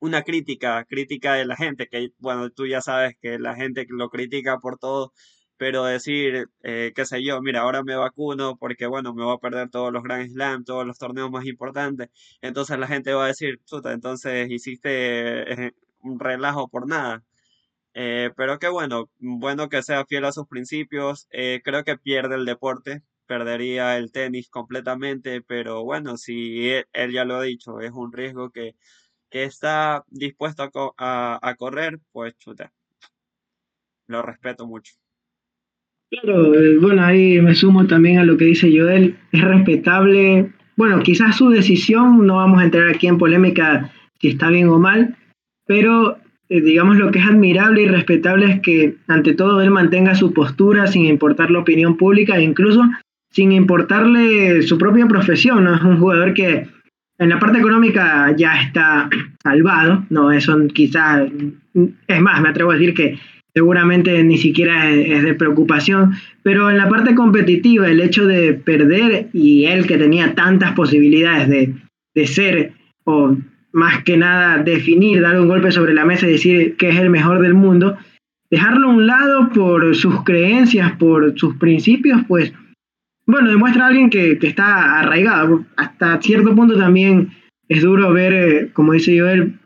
una 0.00 0.22
crítica, 0.22 0.84
crítica 0.86 1.34
de 1.34 1.44
la 1.46 1.56
gente, 1.56 1.88
que 1.88 2.10
bueno, 2.18 2.50
tú 2.50 2.66
ya 2.66 2.80
sabes 2.80 3.16
que 3.20 3.38
la 3.38 3.54
gente 3.56 3.86
lo 3.88 4.10
critica 4.10 4.58
por 4.58 4.78
todo, 4.78 5.12
pero 5.56 5.84
decir, 5.84 6.48
eh, 6.62 6.92
qué 6.94 7.04
sé 7.06 7.22
yo, 7.22 7.40
mira, 7.42 7.60
ahora 7.62 7.82
me 7.84 7.96
vacuno 7.96 8.56
porque, 8.56 8.86
bueno, 8.86 9.14
me 9.14 9.24
voy 9.24 9.34
a 9.36 9.38
perder 9.38 9.70
todos 9.70 9.92
los 9.92 10.02
Grand 10.02 10.30
Slam, 10.30 10.64
todos 10.64 10.86
los 10.86 10.98
torneos 10.98 11.30
más 11.30 11.44
importantes, 11.46 12.08
entonces 12.42 12.78
la 12.78 12.86
gente 12.88 13.12
va 13.14 13.24
a 13.24 13.28
decir, 13.28 13.60
chuta, 13.66 13.92
entonces 13.92 14.50
hiciste 14.50 15.66
eh, 15.66 15.72
un 16.02 16.18
relajo 16.20 16.68
por 16.68 16.88
nada. 16.88 17.22
Eh, 17.94 18.30
pero 18.36 18.58
qué 18.58 18.68
bueno, 18.68 19.10
bueno 19.18 19.68
que 19.68 19.82
sea 19.82 20.06
fiel 20.06 20.24
a 20.24 20.32
sus 20.32 20.46
principios, 20.48 21.28
creo 21.30 21.84
que 21.84 21.98
pierde 21.98 22.36
el 22.36 22.44
deporte, 22.46 23.02
perdería 23.30 23.96
el 23.96 24.10
tenis 24.12 24.48
completamente, 24.50 25.40
pero 25.42 25.84
bueno, 25.84 26.16
si 26.16 26.68
él, 26.92 27.12
ya 27.12 27.24
lo 27.24 27.36
ha 27.36 27.42
dicho, 27.42 27.80
es 27.80 27.92
un 27.92 28.12
riesgo 28.12 28.50
que, 28.50 28.74
que 29.30 29.44
está 29.44 30.04
dispuesto 30.08 30.68
a, 30.98 31.54
correr, 31.56 31.98
pues 32.12 32.36
chuta, 32.38 32.72
lo 34.08 34.22
respeto 34.22 34.66
mucho. 34.66 34.94
Claro, 36.10 36.54
eh, 36.54 36.78
bueno, 36.78 37.04
ahí 37.04 37.40
me 37.40 37.54
sumo 37.54 37.86
también 37.86 38.18
a 38.18 38.24
lo 38.24 38.36
que 38.36 38.46
dice 38.46 38.68
Joel. 38.76 39.16
Es 39.30 39.42
respetable, 39.42 40.52
bueno, 40.76 41.02
quizás 41.02 41.36
su 41.36 41.48
decisión, 41.50 42.26
no 42.26 42.36
vamos 42.36 42.60
a 42.60 42.64
entrar 42.64 42.88
aquí 42.88 43.06
en 43.06 43.18
polémica 43.18 43.92
si 44.20 44.28
está 44.28 44.50
bien 44.50 44.68
o 44.68 44.78
mal, 44.78 45.16
pero 45.66 46.18
eh, 46.48 46.60
digamos 46.60 46.96
lo 46.96 47.12
que 47.12 47.20
es 47.20 47.26
admirable 47.26 47.82
y 47.82 47.86
respetable 47.86 48.50
es 48.50 48.60
que 48.60 48.96
ante 49.06 49.34
todo 49.34 49.62
él 49.62 49.70
mantenga 49.70 50.16
su 50.16 50.34
postura 50.34 50.88
sin 50.88 51.06
importar 51.06 51.50
la 51.52 51.60
opinión 51.60 51.96
pública 51.96 52.36
e 52.36 52.42
incluso 52.42 52.82
sin 53.30 53.52
importarle 53.52 54.62
su 54.62 54.76
propia 54.76 55.06
profesión, 55.06 55.62
¿no? 55.62 55.76
Es 55.76 55.82
un 55.82 56.00
jugador 56.00 56.34
que 56.34 56.68
en 57.20 57.28
la 57.28 57.38
parte 57.38 57.58
económica 57.58 58.34
ya 58.36 58.62
está 58.62 59.08
salvado, 59.42 60.04
¿no? 60.08 60.32
Eso 60.32 60.56
quizás, 60.72 61.30
es 62.06 62.20
más, 62.20 62.40
me 62.40 62.48
atrevo 62.48 62.70
a 62.70 62.74
decir 62.74 62.94
que 62.94 63.18
seguramente 63.52 64.24
ni 64.24 64.38
siquiera 64.38 64.90
es, 64.90 65.22
de 65.22 65.34
preocupación, 65.34 66.14
pero 66.42 66.70
en 66.70 66.78
la 66.78 66.88
parte 66.88 67.14
competitiva, 67.14 67.88
el 67.88 68.00
hecho 68.00 68.26
de 68.26 68.54
perder 68.54 69.28
y 69.34 69.66
él 69.66 69.86
que 69.86 69.98
tenía 69.98 70.34
tantas 70.34 70.72
posibilidades 70.72 71.48
de, 71.48 71.74
de 72.14 72.26
ser, 72.26 72.72
o 73.04 73.36
más 73.72 74.02
que 74.02 74.16
nada 74.16 74.62
definir, 74.62 75.20
dar 75.20 75.38
un 75.38 75.48
golpe 75.48 75.72
sobre 75.72 75.92
la 75.92 76.06
mesa 76.06 76.26
y 76.26 76.32
decir 76.32 76.76
que 76.76 76.88
es 76.88 76.96
el 76.96 77.10
mejor 77.10 77.42
del 77.42 77.52
mundo, 77.52 77.98
dejarlo 78.50 78.88
a 78.88 78.94
un 78.94 79.06
lado 79.06 79.50
por 79.50 79.94
sus 79.94 80.24
creencias, 80.24 80.92
por 80.92 81.38
sus 81.38 81.54
principios, 81.56 82.22
pues, 82.26 82.54
bueno, 83.30 83.50
demuestra 83.50 83.84
a 83.84 83.88
alguien 83.88 84.10
que, 84.10 84.38
que 84.38 84.46
está 84.46 84.98
arraigado. 84.98 85.64
Hasta 85.76 86.20
cierto 86.20 86.54
punto 86.54 86.76
también 86.76 87.30
es 87.70 87.82
duro 87.82 88.12
ver, 88.12 88.32
eh, 88.32 88.70
como 88.72 88.92
dice 88.92 89.18
Joel, 89.18 89.60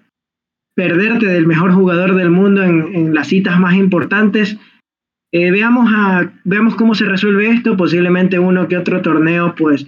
perderte 0.74 1.26
del 1.26 1.46
mejor 1.46 1.72
jugador 1.72 2.14
del 2.14 2.30
mundo 2.30 2.62
en, 2.62 3.14
las 3.14 3.28
citas 3.28 3.58
más 3.58 3.74
importantes. 3.74 4.58
Eh, 5.32 5.50
veamos, 5.50 5.90
a, 5.92 6.32
cómo 6.76 6.94
se 6.94 7.06
resuelve 7.06 7.48
esto. 7.48 7.76
Posiblemente 7.76 8.38
uno 8.38 8.68
que 8.68 8.76
otro 8.76 9.00
torneo, 9.00 9.54
pues 9.56 9.86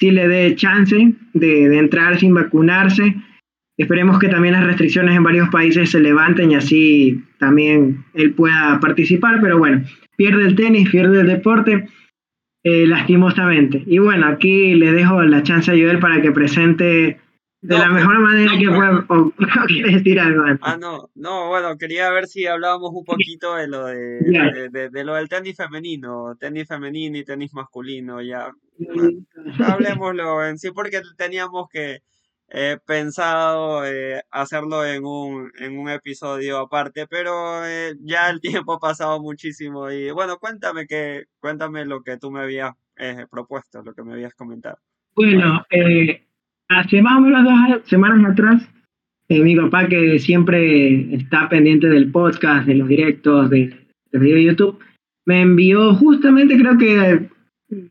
sí 0.00 0.10
le 0.10 0.28
dé 0.28 0.54
chance 0.56 1.14
de, 1.34 1.78
entrar 1.78 2.18
sin 2.18 2.34
vacunarse. 2.34 3.16
Esperemos 3.76 4.18
que 4.18 4.28
también 4.28 4.54
las 4.54 4.64
restricciones 4.64 5.14
en 5.14 5.22
varios 5.22 5.50
países 5.50 5.90
se 5.90 6.00
levanten 6.00 6.50
y 6.50 6.54
así 6.56 7.22
también 7.38 8.04
él 8.14 8.32
pueda 8.32 8.80
participar. 8.80 9.40
Pero 9.40 9.58
bueno, 9.58 9.84
pierde 10.16 10.46
el 10.46 10.56
tenis, 10.56 10.88
pierde 10.88 11.20
el 11.20 11.26
deporte, 11.26 11.86
eh, 12.64 12.86
lastimosamente. 12.86 13.82
Y 13.86 13.98
bueno, 13.98 14.26
aquí 14.26 14.74
le 14.74 14.92
dejo 14.92 15.22
la 15.22 15.42
chance 15.42 15.70
a 15.70 15.74
Joel 15.74 16.00
para 16.00 16.20
que 16.20 16.32
presente 16.32 17.20
de 17.60 17.78
la 17.78 17.88
mejor 17.88 18.20
manera 18.20 18.52
que 18.58 18.68
pueda. 18.68 19.04
¿O 19.08 19.32
quieres 19.66 19.94
decir 19.94 20.20
algo 20.20 20.42
Ah, 20.62 20.76
no, 20.76 21.10
no, 21.14 21.48
bueno, 21.48 21.76
quería 21.76 22.10
ver 22.10 22.26
si 22.26 22.46
hablábamos 22.46 22.90
un 22.92 23.04
poquito 23.04 23.54
de 23.56 23.68
lo 23.68 23.86
de, 23.86 24.68
de, 24.70 25.04
lo 25.04 25.14
del 25.14 25.28
tenis 25.28 25.56
femenino, 25.56 26.36
tenis 26.38 26.68
femenino 26.68 27.18
y 27.18 27.24
tenis 27.24 27.52
masculino, 27.52 28.22
ya. 28.22 28.52
hablemoslo 29.64 30.44
en 30.44 30.58
sí, 30.58 30.70
porque 30.70 31.02
teníamos 31.16 31.68
que 31.68 31.98
eh, 32.50 32.78
pensado 32.86 33.84
eh, 33.84 34.22
hacerlo 34.30 34.84
en 34.84 35.04
un, 35.04 35.52
en 35.58 35.78
un 35.78 35.90
episodio 35.90 36.58
aparte, 36.58 37.06
pero 37.06 37.64
eh, 37.66 37.94
ya 38.00 38.30
el 38.30 38.40
tiempo 38.40 38.74
ha 38.74 38.78
pasado 38.78 39.20
muchísimo 39.20 39.90
y 39.90 40.10
bueno, 40.10 40.38
cuéntame 40.38 40.86
que, 40.86 41.24
cuéntame 41.40 41.84
lo 41.84 42.02
que 42.02 42.16
tú 42.16 42.30
me 42.30 42.40
habías 42.40 42.72
eh, 42.96 43.26
propuesto, 43.30 43.82
lo 43.82 43.94
que 43.94 44.02
me 44.02 44.14
habías 44.14 44.34
comentado. 44.34 44.78
Bueno, 45.14 45.64
eh, 45.70 46.22
hace 46.68 47.02
más 47.02 47.18
o 47.18 47.20
menos 47.20 47.44
dos 47.44 47.88
semanas 47.88 48.32
atrás, 48.32 48.68
eh, 49.28 49.40
mi 49.40 49.54
papá, 49.54 49.86
que 49.86 50.18
siempre 50.18 51.14
está 51.14 51.48
pendiente 51.48 51.88
del 51.88 52.10
podcast, 52.10 52.66
de 52.66 52.74
los 52.76 52.88
directos, 52.88 53.50
de, 53.50 53.76
de 54.12 54.44
YouTube, 54.44 54.78
me 55.26 55.42
envió 55.42 55.94
justamente, 55.94 56.56
creo 56.56 56.78
que 56.78 57.28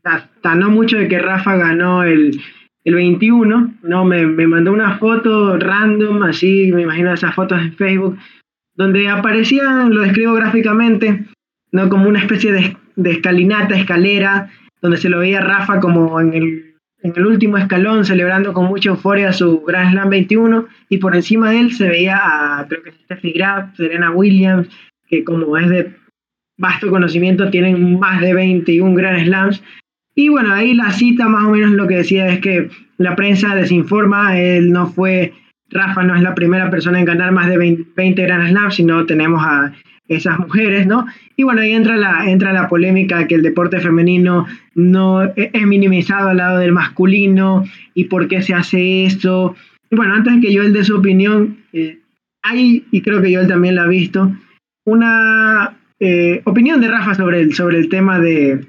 hasta 0.02 0.54
no 0.56 0.70
mucho 0.70 0.96
de 0.96 1.06
que 1.06 1.20
Rafa 1.20 1.56
ganó 1.56 2.02
el, 2.02 2.40
el 2.84 2.94
21, 2.94 3.74
¿no? 3.82 4.04
Me, 4.04 4.26
me, 4.26 4.46
mandó 4.46 4.72
una 4.72 4.98
foto 4.98 5.58
random, 5.58 6.22
así, 6.22 6.70
me 6.72 6.82
imagino 6.82 7.12
esas 7.12 7.34
fotos 7.34 7.60
en 7.60 7.74
Facebook, 7.74 8.18
donde 8.74 9.08
aparecían, 9.08 9.94
lo 9.94 10.02
describo 10.02 10.34
gráficamente, 10.34 11.26
¿no? 11.72 11.88
Como 11.88 12.08
una 12.08 12.20
especie 12.20 12.52
de, 12.52 12.76
de 12.96 13.10
escalinata, 13.10 13.76
escalera, 13.76 14.50
donde 14.80 14.96
se 14.96 15.08
lo 15.08 15.18
veía 15.18 15.40
Rafa 15.40 15.80
como 15.80 16.20
en 16.20 16.34
el 16.34 16.68
en 17.02 17.12
el 17.14 17.26
último 17.26 17.56
escalón, 17.56 18.04
celebrando 18.04 18.52
con 18.52 18.66
mucha 18.66 18.90
euforia 18.90 19.32
su 19.32 19.62
Grand 19.62 19.92
Slam 19.92 20.10
21, 20.10 20.66
y 20.88 20.98
por 20.98 21.14
encima 21.14 21.50
de 21.50 21.60
él 21.60 21.72
se 21.72 21.88
veía 21.88 22.18
a, 22.18 22.66
creo 22.66 22.82
que 22.82 22.92
Steffi 22.92 23.32
Graf, 23.32 23.76
Serena 23.76 24.10
Williams, 24.10 24.68
que 25.08 25.24
como 25.24 25.56
es 25.56 25.68
de 25.68 25.94
vasto 26.56 26.90
conocimiento, 26.90 27.50
tienen 27.50 27.98
más 27.98 28.20
de 28.20 28.34
21 28.34 28.94
Grand 28.94 29.24
Slams. 29.24 29.62
Y 30.18 30.30
bueno, 30.30 30.52
ahí 30.52 30.74
la 30.74 30.90
cita 30.90 31.28
más 31.28 31.44
o 31.44 31.50
menos 31.50 31.70
lo 31.70 31.86
que 31.86 31.98
decía 31.98 32.26
es 32.26 32.40
que 32.40 32.70
la 32.96 33.14
prensa 33.14 33.54
desinforma, 33.54 34.36
él 34.36 34.72
no 34.72 34.88
fue, 34.88 35.32
Rafa 35.70 36.02
no 36.02 36.16
es 36.16 36.22
la 36.22 36.34
primera 36.34 36.68
persona 36.70 36.98
en 36.98 37.04
ganar 37.04 37.30
más 37.30 37.48
de 37.48 37.56
20, 37.56 37.90
20 37.94 38.22
Grand 38.22 38.48
Slams, 38.48 38.74
sino 38.74 39.06
tenemos 39.06 39.40
a 39.46 39.72
esas 40.08 40.36
mujeres, 40.40 40.88
¿no? 40.88 41.06
Y 41.36 41.44
bueno, 41.44 41.60
ahí 41.60 41.70
entra 41.70 41.96
la, 41.96 42.28
entra 42.28 42.52
la 42.52 42.68
polémica 42.68 43.28
que 43.28 43.36
el 43.36 43.42
deporte 43.42 43.78
femenino 43.78 44.48
no 44.74 45.22
e, 45.22 45.50
es 45.52 45.66
minimizado 45.68 46.30
al 46.30 46.38
lado 46.38 46.58
del 46.58 46.72
masculino 46.72 47.62
y 47.94 48.06
por 48.06 48.26
qué 48.26 48.42
se 48.42 48.54
hace 48.54 49.04
eso. 49.04 49.54
Y 49.88 49.94
bueno, 49.94 50.14
antes 50.14 50.34
de 50.34 50.40
que 50.40 50.56
Joel 50.56 50.72
dé 50.72 50.82
su 50.82 50.96
opinión, 50.96 51.58
eh, 51.72 52.00
hay, 52.42 52.84
y 52.90 53.02
creo 53.02 53.22
que 53.22 53.32
Joel 53.32 53.46
también 53.46 53.76
la 53.76 53.84
ha 53.84 53.86
visto, 53.86 54.32
una 54.84 55.76
eh, 56.00 56.42
opinión 56.42 56.80
de 56.80 56.88
Rafa 56.88 57.14
sobre 57.14 57.40
el, 57.40 57.54
sobre 57.54 57.78
el 57.78 57.88
tema 57.88 58.18
de, 58.18 58.66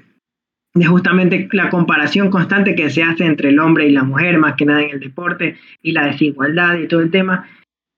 justamente 0.86 1.48
la 1.52 1.68
comparación 1.68 2.30
constante 2.30 2.74
que 2.74 2.90
se 2.90 3.02
hace 3.02 3.24
entre 3.24 3.50
el 3.50 3.58
hombre 3.58 3.88
y 3.88 3.92
la 3.92 4.04
mujer, 4.04 4.38
más 4.38 4.54
que 4.54 4.66
nada 4.66 4.82
en 4.82 4.90
el 4.90 5.00
deporte, 5.00 5.56
y 5.82 5.92
la 5.92 6.06
desigualdad 6.06 6.78
y 6.78 6.88
todo 6.88 7.00
el 7.00 7.10
tema. 7.10 7.48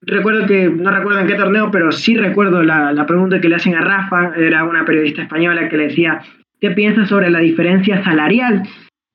Recuerdo 0.00 0.46
que, 0.46 0.68
no 0.68 0.90
recuerdo 0.90 1.20
en 1.20 1.26
qué 1.26 1.34
torneo, 1.34 1.70
pero 1.70 1.92
sí 1.92 2.16
recuerdo 2.16 2.62
la, 2.62 2.92
la 2.92 3.06
pregunta 3.06 3.40
que 3.40 3.48
le 3.48 3.56
hacen 3.56 3.74
a 3.74 3.82
Rafa, 3.82 4.32
era 4.36 4.64
una 4.64 4.84
periodista 4.84 5.22
española 5.22 5.68
que 5.68 5.76
le 5.76 5.88
decía, 5.88 6.22
¿qué 6.60 6.70
piensas 6.72 7.08
sobre 7.08 7.30
la 7.30 7.38
diferencia 7.38 8.02
salarial? 8.02 8.62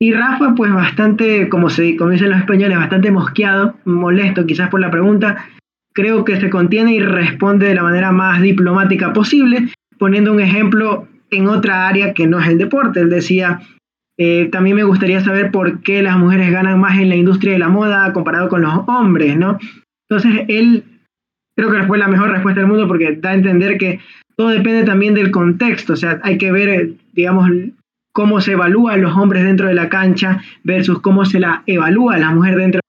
Y 0.00 0.12
Rafa, 0.12 0.54
pues 0.54 0.72
bastante, 0.72 1.48
como, 1.48 1.68
se, 1.68 1.96
como 1.96 2.10
dicen 2.10 2.30
los 2.30 2.38
españoles, 2.38 2.78
bastante 2.78 3.10
mosqueado, 3.10 3.74
molesto 3.84 4.46
quizás 4.46 4.68
por 4.68 4.80
la 4.80 4.90
pregunta, 4.90 5.44
creo 5.92 6.24
que 6.24 6.40
se 6.40 6.48
contiene 6.48 6.94
y 6.94 7.00
responde 7.00 7.66
de 7.66 7.74
la 7.74 7.82
manera 7.82 8.12
más 8.12 8.40
diplomática 8.40 9.12
posible, 9.12 9.68
poniendo 9.98 10.32
un 10.32 10.40
ejemplo 10.40 11.08
en 11.30 11.48
otra 11.48 11.88
área 11.88 12.14
que 12.14 12.26
no 12.26 12.40
es 12.40 12.48
el 12.48 12.58
deporte. 12.58 13.00
Él 13.00 13.10
decía, 13.10 13.60
eh, 14.18 14.48
también 14.50 14.76
me 14.76 14.84
gustaría 14.84 15.20
saber 15.20 15.50
por 15.50 15.80
qué 15.80 16.02
las 16.02 16.18
mujeres 16.18 16.50
ganan 16.50 16.80
más 16.80 16.98
en 16.98 17.08
la 17.08 17.16
industria 17.16 17.52
de 17.52 17.58
la 17.58 17.68
moda 17.68 18.12
comparado 18.12 18.48
con 18.48 18.62
los 18.62 18.72
hombres, 18.86 19.36
¿no? 19.36 19.58
Entonces, 20.08 20.44
él 20.48 20.84
creo 21.56 21.70
que 21.70 21.82
fue 21.84 21.98
la 21.98 22.08
mejor 22.08 22.30
respuesta 22.30 22.60
del 22.60 22.68
mundo 22.68 22.88
porque 22.88 23.16
da 23.16 23.30
a 23.30 23.34
entender 23.34 23.78
que 23.78 24.00
todo 24.36 24.48
depende 24.48 24.84
también 24.84 25.14
del 25.14 25.30
contexto, 25.30 25.94
o 25.94 25.96
sea, 25.96 26.20
hay 26.22 26.38
que 26.38 26.52
ver, 26.52 26.92
digamos, 27.12 27.50
cómo 28.12 28.40
se 28.40 28.52
evalúan 28.52 29.02
los 29.02 29.16
hombres 29.16 29.44
dentro 29.44 29.66
de 29.66 29.74
la 29.74 29.88
cancha 29.88 30.40
versus 30.62 31.00
cómo 31.00 31.24
se 31.24 31.40
la 31.40 31.62
evalúa 31.66 32.18
la 32.18 32.30
mujer 32.30 32.56
dentro 32.56 32.80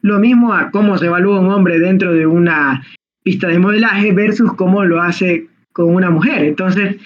lo 0.00 0.18
mismo 0.18 0.54
a 0.54 0.70
cómo 0.70 0.96
se 0.96 1.06
evalúa 1.06 1.40
un 1.40 1.50
hombre 1.50 1.78
dentro 1.78 2.12
de 2.12 2.26
una 2.26 2.84
pista 3.22 3.48
de 3.48 3.58
modelaje 3.58 4.12
versus 4.12 4.52
cómo 4.54 4.84
lo 4.84 5.02
hace 5.02 5.48
con 5.72 5.94
una 5.94 6.10
mujer. 6.10 6.44
Entonces, 6.44 6.96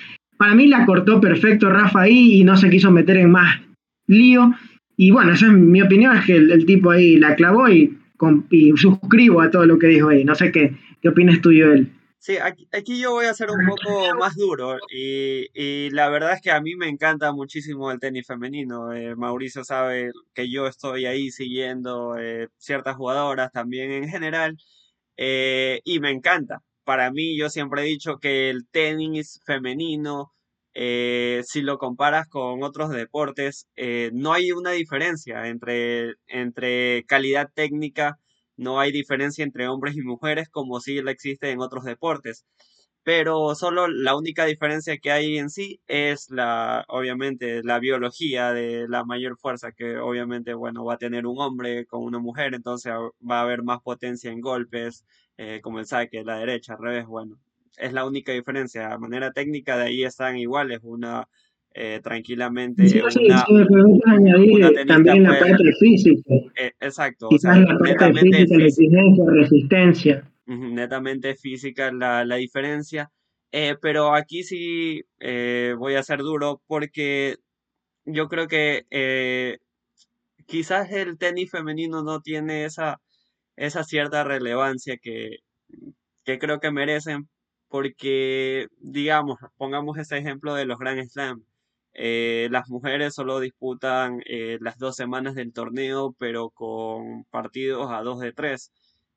para 0.44 0.56
mí 0.56 0.66
la 0.66 0.84
cortó 0.84 1.22
perfecto 1.22 1.70
Rafa 1.70 2.02
ahí 2.02 2.34
y 2.34 2.44
no 2.44 2.54
se 2.58 2.68
quiso 2.68 2.90
meter 2.90 3.16
en 3.16 3.30
más 3.30 3.62
lío. 4.06 4.52
Y 4.94 5.10
bueno, 5.10 5.32
esa 5.32 5.46
es 5.46 5.52
mi 5.52 5.80
opinión, 5.80 6.14
es 6.14 6.26
que 6.26 6.36
el, 6.36 6.66
tipo 6.66 6.90
ahí 6.90 7.16
la 7.16 7.34
clavó 7.34 7.70
y, 7.70 7.98
suscribo 8.76 9.40
a 9.40 9.50
todo 9.50 9.64
lo 9.64 9.78
que 9.78 9.86
dijo 9.86 10.10
ahí. 10.10 10.22
No 10.22 10.34
sé 10.34 10.52
qué, 10.52 10.76
qué 11.00 11.08
opinas 11.08 11.40
tú, 11.40 11.48
Joel. 11.48 11.90
Sí, 12.18 12.36
aquí, 12.36 13.00
yo 13.00 13.12
voy 13.12 13.24
a 13.24 13.32
ser 13.32 13.48
un 13.50 13.66
poco 13.66 14.14
más 14.18 14.36
duro 14.36 14.76
y, 14.94 15.88
la 15.92 16.10
verdad 16.10 16.34
es 16.34 16.42
que 16.42 16.50
a 16.50 16.60
mí 16.60 16.76
me 16.76 16.88
encanta 16.88 17.32
muchísimo 17.32 17.90
el 17.90 17.98
tenis 17.98 18.26
femenino. 18.26 18.92
Eh, 18.92 19.16
Mauricio 19.16 19.64
sabe 19.64 20.10
que 20.34 20.50
yo 20.50 20.66
estoy 20.66 21.06
ahí 21.06 21.30
siguiendo 21.30 22.18
eh, 22.18 22.48
ciertas 22.58 22.96
jugadoras 22.96 23.50
también 23.50 23.92
en 23.92 24.10
general 24.10 24.58
eh, 25.16 25.80
y 25.84 26.00
me 26.00 26.10
encanta. 26.10 26.60
Para 26.84 27.10
mí 27.10 27.34
yo 27.34 27.48
siempre 27.48 27.80
he 27.80 27.86
dicho 27.86 28.18
que 28.18 28.50
el 28.50 28.68
tenis 28.68 29.40
femenino, 29.46 30.33
si 30.74 31.62
lo 31.62 31.78
comparas 31.78 32.28
con 32.28 32.62
otros 32.62 32.90
deportes, 32.90 33.68
no 34.12 34.32
hay 34.32 34.52
una 34.52 34.72
diferencia 34.72 35.46
entre, 35.48 36.14
entre 36.26 37.04
calidad 37.06 37.50
técnica 37.54 38.18
no 38.56 38.80
hay 38.80 38.92
diferencia 38.92 39.44
entre 39.44 39.68
hombres 39.68 39.96
y 39.96 40.02
mujeres 40.02 40.48
como 40.48 40.80
sí 40.80 41.02
la 41.02 41.10
existe 41.10 41.50
en 41.50 41.60
otros 41.60 41.84
deportes. 41.84 42.44
Pero 43.02 43.54
solo 43.54 43.86
la 43.88 44.16
única 44.16 44.46
diferencia 44.46 44.96
que 44.98 45.12
hay 45.12 45.38
en 45.38 45.50
sí 45.50 45.80
es 45.86 46.30
la, 46.30 46.84
obviamente, 46.88 47.62
la 47.62 47.78
biología 47.78 48.52
de 48.52 48.86
la 48.88 49.04
mayor 49.04 49.36
fuerza 49.38 49.72
que 49.72 49.98
obviamente, 49.98 50.54
bueno, 50.54 50.84
va 50.84 50.94
a 50.94 50.98
tener 50.98 51.26
un 51.26 51.38
hombre 51.40 51.86
con 51.86 52.02
una 52.02 52.18
mujer, 52.18 52.54
entonces 52.54 52.92
va 52.92 53.40
a 53.40 53.42
haber 53.42 53.62
más 53.62 53.80
potencia 53.82 54.30
en 54.30 54.40
golpes, 54.40 55.04
eh, 55.36 55.60
como 55.62 55.80
el 55.80 55.86
saque, 55.86 56.24
la 56.24 56.38
derecha, 56.38 56.74
al 56.74 56.82
revés, 56.82 57.06
bueno, 57.06 57.38
es 57.76 57.92
la 57.92 58.04
única 58.04 58.32
diferencia. 58.32 58.88
De 58.88 58.98
manera 58.98 59.32
técnica 59.32 59.76
de 59.76 59.84
ahí 59.84 60.04
están 60.04 60.36
iguales, 60.36 60.80
una 60.82 61.28
eh, 61.76 62.00
tranquilamente. 62.02 62.88
Sí, 62.88 63.00
sí, 63.10 63.26
una, 63.26 64.84
también 64.86 65.24
la 65.24 65.38
parte 65.40 65.72
física. 65.80 66.34
Eh, 66.56 66.72
exacto. 66.80 67.28
o 67.28 67.38
sea, 67.38 67.56
la 67.56 67.76
parte 67.76 68.12
física, 68.20 68.56
la 68.56 68.66
exigencia, 68.66 69.24
resistencia. 69.26 70.30
netamente 70.46 71.34
física 71.34 71.90
la, 71.92 72.24
la 72.24 72.36
diferencia. 72.36 73.10
Eh, 73.50 73.76
pero 73.80 74.14
aquí 74.14 74.44
sí 74.44 75.02
voy 75.78 75.94
a 75.94 76.02
ser 76.02 76.18
duro 76.20 76.62
porque 76.66 77.38
yo 78.04 78.28
creo 78.28 78.46
que 78.46 79.58
quizás 80.46 80.92
el 80.92 81.18
tenis 81.18 81.50
femenino 81.50 82.04
no 82.04 82.20
tiene 82.20 82.66
esa, 82.66 83.00
esa 83.56 83.82
cierta 83.82 84.22
relevancia 84.22 84.96
que, 84.96 85.38
que 86.24 86.38
creo 86.38 86.60
que 86.60 86.70
merecen 86.70 87.28
porque, 87.74 88.68
digamos, 88.78 89.40
pongamos 89.56 89.98
ese 89.98 90.16
ejemplo 90.16 90.54
de 90.54 90.64
los 90.64 90.78
Grand 90.78 91.04
Slam. 91.08 91.44
Eh, 91.92 92.46
las 92.52 92.68
mujeres 92.68 93.14
solo 93.14 93.40
disputan 93.40 94.20
eh, 94.26 94.58
las 94.60 94.78
dos 94.78 94.94
semanas 94.94 95.34
del 95.34 95.52
torneo, 95.52 96.14
pero 96.16 96.50
con 96.50 97.24
partidos 97.30 97.90
a 97.90 98.02
dos 98.02 98.20
de 98.20 98.32
tres, 98.32 98.70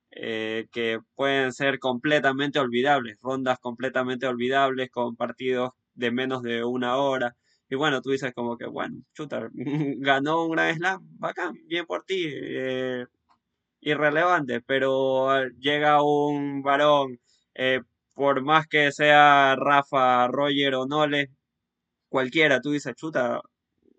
eh, 0.09 0.65
que 0.71 0.97
pueden 1.13 1.53
ser 1.53 1.77
completamente 1.77 2.57
olvidables, 2.57 3.19
rondas 3.21 3.59
completamente 3.59 4.25
olvidables 4.25 4.89
con 4.89 5.15
partidos 5.15 5.69
de 5.93 6.09
menos 6.09 6.41
de 6.41 6.63
una 6.63 6.97
hora. 6.97 7.35
Y 7.69 7.75
bueno, 7.75 8.01
tú 8.01 8.09
dices 8.09 8.33
como 8.33 8.57
que, 8.57 8.65
bueno, 8.65 9.03
chuta, 9.13 9.49
ganó 9.99 10.45
un 10.45 10.53
gran 10.53 10.75
slam, 10.75 10.99
bacán, 11.19 11.53
bien 11.67 11.85
por 11.85 12.05
ti, 12.05 12.25
irrelevante, 13.81 14.61
pero 14.61 15.47
llega 15.59 16.01
un 16.01 16.63
varón, 16.63 17.19
por 18.17 18.41
más 18.43 18.67
que 18.67 18.91
sea 18.91 19.55
Rafa, 19.55 20.27
Roger 20.27 20.75
o 20.75 20.87
Nole, 20.87 21.29
cualquiera, 22.09 22.61
tú 22.61 22.71
dices, 22.71 22.95
chuta, 22.95 23.41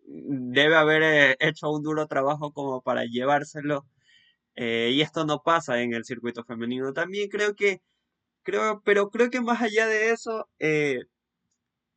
debe 0.07 0.77
haber 0.77 1.03
eh, 1.05 1.37
hecho 1.41 1.71
un 1.71 1.83
duro 1.85 2.07
trabajo 2.09 2.53
como 2.53 2.83
para 2.83 3.05
llevárselo. 3.05 3.87
Eh, 4.57 4.91
y 4.95 5.03
esto 5.03 5.25
no 5.27 5.43
pasa 5.45 5.83
en 5.83 5.95
el 5.95 6.05
circuito 6.05 6.45
femenino. 6.45 6.93
También 6.93 7.29
creo 7.31 7.55
que, 7.57 7.81
creo, 8.45 8.83
pero 8.85 9.11
creo 9.11 9.31
que 9.31 9.41
más 9.43 9.63
allá 9.63 9.87
de 9.87 10.11
eso, 10.13 10.49
eh, 10.61 11.03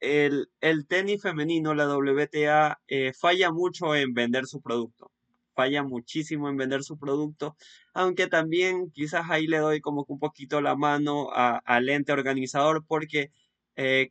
el, 0.01 0.49
el, 0.61 0.87
tenis 0.87 1.21
femenino, 1.23 1.73
la 1.75 1.87
WTA, 1.87 2.79
falla 3.19 3.51
mucho 3.51 3.95
en 3.95 4.13
vender 4.13 4.45
su 4.47 4.61
producto. 4.61 5.11
Falla 5.53 5.83
muchísimo 5.83 6.49
en 6.49 6.57
vender 6.57 6.83
su 6.83 6.97
producto, 6.97 7.55
aunque 7.93 8.27
también 8.27 8.91
quizás 8.91 9.29
ahí 9.29 9.47
le 9.47 9.57
doy 9.59 9.81
como 9.81 10.05
que 10.05 10.13
un 10.13 10.19
poquito 10.19 10.61
la 10.61 10.75
mano 10.75 11.29
al 11.33 11.89
ente 11.89 12.11
organizador 12.13 12.85
porque 12.87 13.31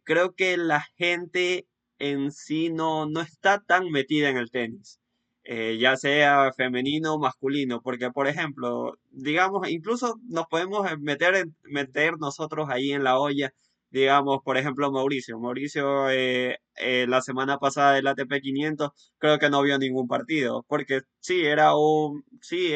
creo 0.05 0.35
que 0.35 0.57
la 0.57 0.83
gente 0.97 1.67
en 2.01 2.33
sí 2.33 2.71
no, 2.71 3.07
no 3.07 3.21
está 3.21 3.61
tan 3.61 3.91
metida 3.91 4.31
en 4.31 4.37
el 4.39 4.51
tenis, 4.51 4.99
eh, 5.45 5.79
ya 5.79 5.97
sea 5.97 6.53
femenino 6.57 7.15
o 7.15 7.19
masculino, 7.21 7.81
porque 7.83 8.11
por 8.11 8.27
ejemplo, 8.27 8.95
digamos, 9.11 9.69
incluso 9.69 10.17
nos 10.29 10.47
podemos 10.47 10.87
meter, 10.99 11.47
meter 11.63 12.19
nosotros 12.19 12.69
ahí 12.71 12.93
en 12.93 13.05
la 13.05 13.19
olla, 13.19 13.53
digamos, 13.91 14.41
por 14.45 14.57
ejemplo, 14.57 14.91
Mauricio. 14.93 15.39
Mauricio 15.39 16.11
eh, 16.11 16.59
eh, 16.77 17.07
la 17.09 17.21
semana 17.23 17.59
pasada 17.59 17.95
del 17.95 18.07
ATP 18.07 18.41
500 18.41 18.91
creo 19.19 19.39
que 19.39 19.51
no 19.51 19.63
vio 19.63 19.79
ningún 19.79 20.09
partido, 20.09 20.65
porque 20.69 21.03
sí, 21.21 21.45
era 21.45 21.75
un, 21.77 22.25
sí, 22.41 22.73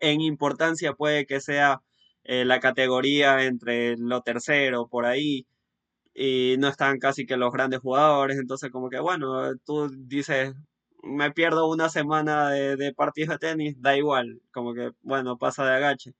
en 0.00 0.20
importancia 0.20 0.92
puede 0.94 1.26
que 1.26 1.40
sea 1.40 1.80
la 2.24 2.58
categoría 2.60 3.44
entre 3.44 3.96
lo 3.98 4.20
tercero, 4.22 4.88
por 4.88 5.06
ahí, 5.06 5.46
y 6.14 6.56
no 6.58 6.68
están 6.68 6.98
casi 6.98 7.26
que 7.26 7.36
los 7.36 7.52
grandes 7.52 7.80
jugadores, 7.80 8.38
entonces 8.38 8.70
como 8.70 8.88
que 8.90 8.98
bueno, 9.00 9.54
tú 9.64 9.88
dices, 9.90 10.54
me 11.02 11.30
pierdo 11.32 11.68
una 11.70 11.88
semana 11.90 12.50
de, 12.50 12.76
de 12.76 12.94
partidos 12.94 13.38
de 13.38 13.48
tenis, 13.48 13.76
da 13.80 13.96
igual, 13.96 14.40
como 14.52 14.74
que 14.74 14.92
bueno, 15.02 15.36
pasa 15.38 15.64
de 15.66 15.76
agache. 15.76 16.14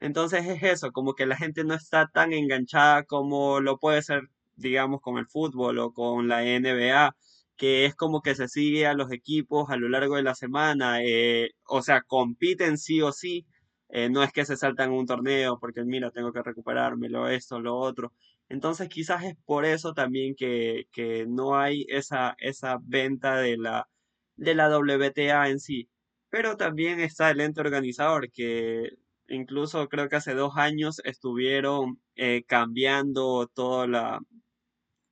Entonces 0.00 0.46
es 0.46 0.62
eso, 0.62 0.92
como 0.92 1.14
que 1.14 1.26
la 1.26 1.36
gente 1.36 1.64
no 1.64 1.74
está 1.74 2.08
tan 2.08 2.32
enganchada 2.32 3.04
como 3.04 3.60
lo 3.60 3.78
puede 3.78 4.02
ser, 4.02 4.22
digamos, 4.56 5.00
con 5.02 5.18
el 5.18 5.26
fútbol 5.26 5.78
o 5.78 5.92
con 5.92 6.28
la 6.28 6.42
NBA, 6.42 7.16
que 7.56 7.84
es 7.86 7.94
como 7.94 8.22
que 8.22 8.34
se 8.34 8.48
sigue 8.48 8.86
a 8.86 8.94
los 8.94 9.12
equipos 9.12 9.70
a 9.70 9.76
lo 9.76 9.88
largo 9.90 10.16
de 10.16 10.22
la 10.22 10.34
semana, 10.34 11.02
eh, 11.04 11.50
o 11.66 11.82
sea, 11.82 12.02
compiten 12.02 12.78
sí 12.78 13.02
o 13.02 13.12
sí, 13.12 13.46
eh, 13.90 14.08
no 14.08 14.22
es 14.22 14.32
que 14.32 14.44
se 14.46 14.56
saltan 14.56 14.92
un 14.92 15.06
torneo 15.06 15.58
porque 15.60 15.84
mira, 15.84 16.10
tengo 16.10 16.32
que 16.32 16.42
recuperármelo, 16.42 17.28
esto, 17.28 17.60
lo 17.60 17.76
otro. 17.76 18.12
Entonces 18.48 18.88
quizás 18.88 19.24
es 19.24 19.36
por 19.44 19.64
eso 19.64 19.94
también 19.94 20.34
que, 20.36 20.86
no 21.28 21.56
hay 21.58 21.84
esa, 21.88 22.34
esa 22.38 22.78
venta 22.82 23.36
de 23.36 23.56
la, 23.58 23.88
de 24.36 24.54
la 24.54 24.68
WTA 24.68 25.48
en 25.50 25.60
sí. 25.60 25.88
Pero 26.30 26.56
también 26.56 27.00
está 27.00 27.30
el 27.30 27.40
ente 27.40 27.60
organizador 27.60 28.30
que 28.32 28.90
incluso 29.30 29.88
creo 29.88 30.08
que 30.08 30.16
hace 30.16 30.34
dos 30.34 30.56
años 30.56 31.00
estuvieron 31.04 32.00
eh, 32.16 32.44
cambiando 32.46 33.48
toda 33.54 33.86
la, 33.86 34.20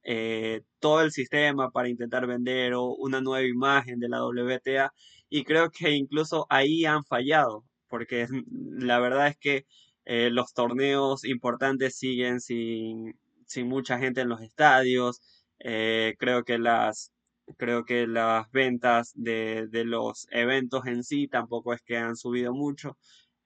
eh, 0.04 0.62
todo 0.81 1.02
el 1.02 1.12
sistema 1.12 1.70
para 1.70 1.88
intentar 1.88 2.26
vender 2.26 2.74
una 2.76 3.20
nueva 3.20 3.46
imagen 3.46 3.98
de 4.00 4.09
la 4.09 4.24
WTA 4.24 4.92
y 5.28 5.44
creo 5.44 5.70
que 5.70 5.90
incluso 5.92 6.46
ahí 6.50 6.85
han 6.85 7.04
fallado 7.04 7.64
porque 7.88 8.26
la 8.50 8.98
verdad 9.00 9.28
es 9.28 9.37
que 9.38 9.66
eh, 10.04 10.31
los 10.31 10.54
torneos 10.54 11.24
importantes 11.24 11.96
siguen 11.98 12.40
sin, 12.40 13.18
sin 13.46 13.68
mucha 13.68 13.98
gente 13.98 14.22
en 14.22 14.28
los 14.31 14.40
estadios. 14.42 15.20
Creo 15.59 16.44
que 16.44 16.59
las, 16.59 17.12
Creo 17.57 17.85
que 17.85 18.07
las 18.07 18.50
ventas 18.52 19.12
de, 19.14 19.68
de 19.68 19.85
los 19.85 20.26
eventos 20.31 20.87
en 20.87 21.02
sí 21.02 21.28
tampoco 21.28 21.72
es 21.72 21.81
que 21.83 21.96
han 21.96 22.14
subido 22.16 22.52
mucho. 22.54 22.98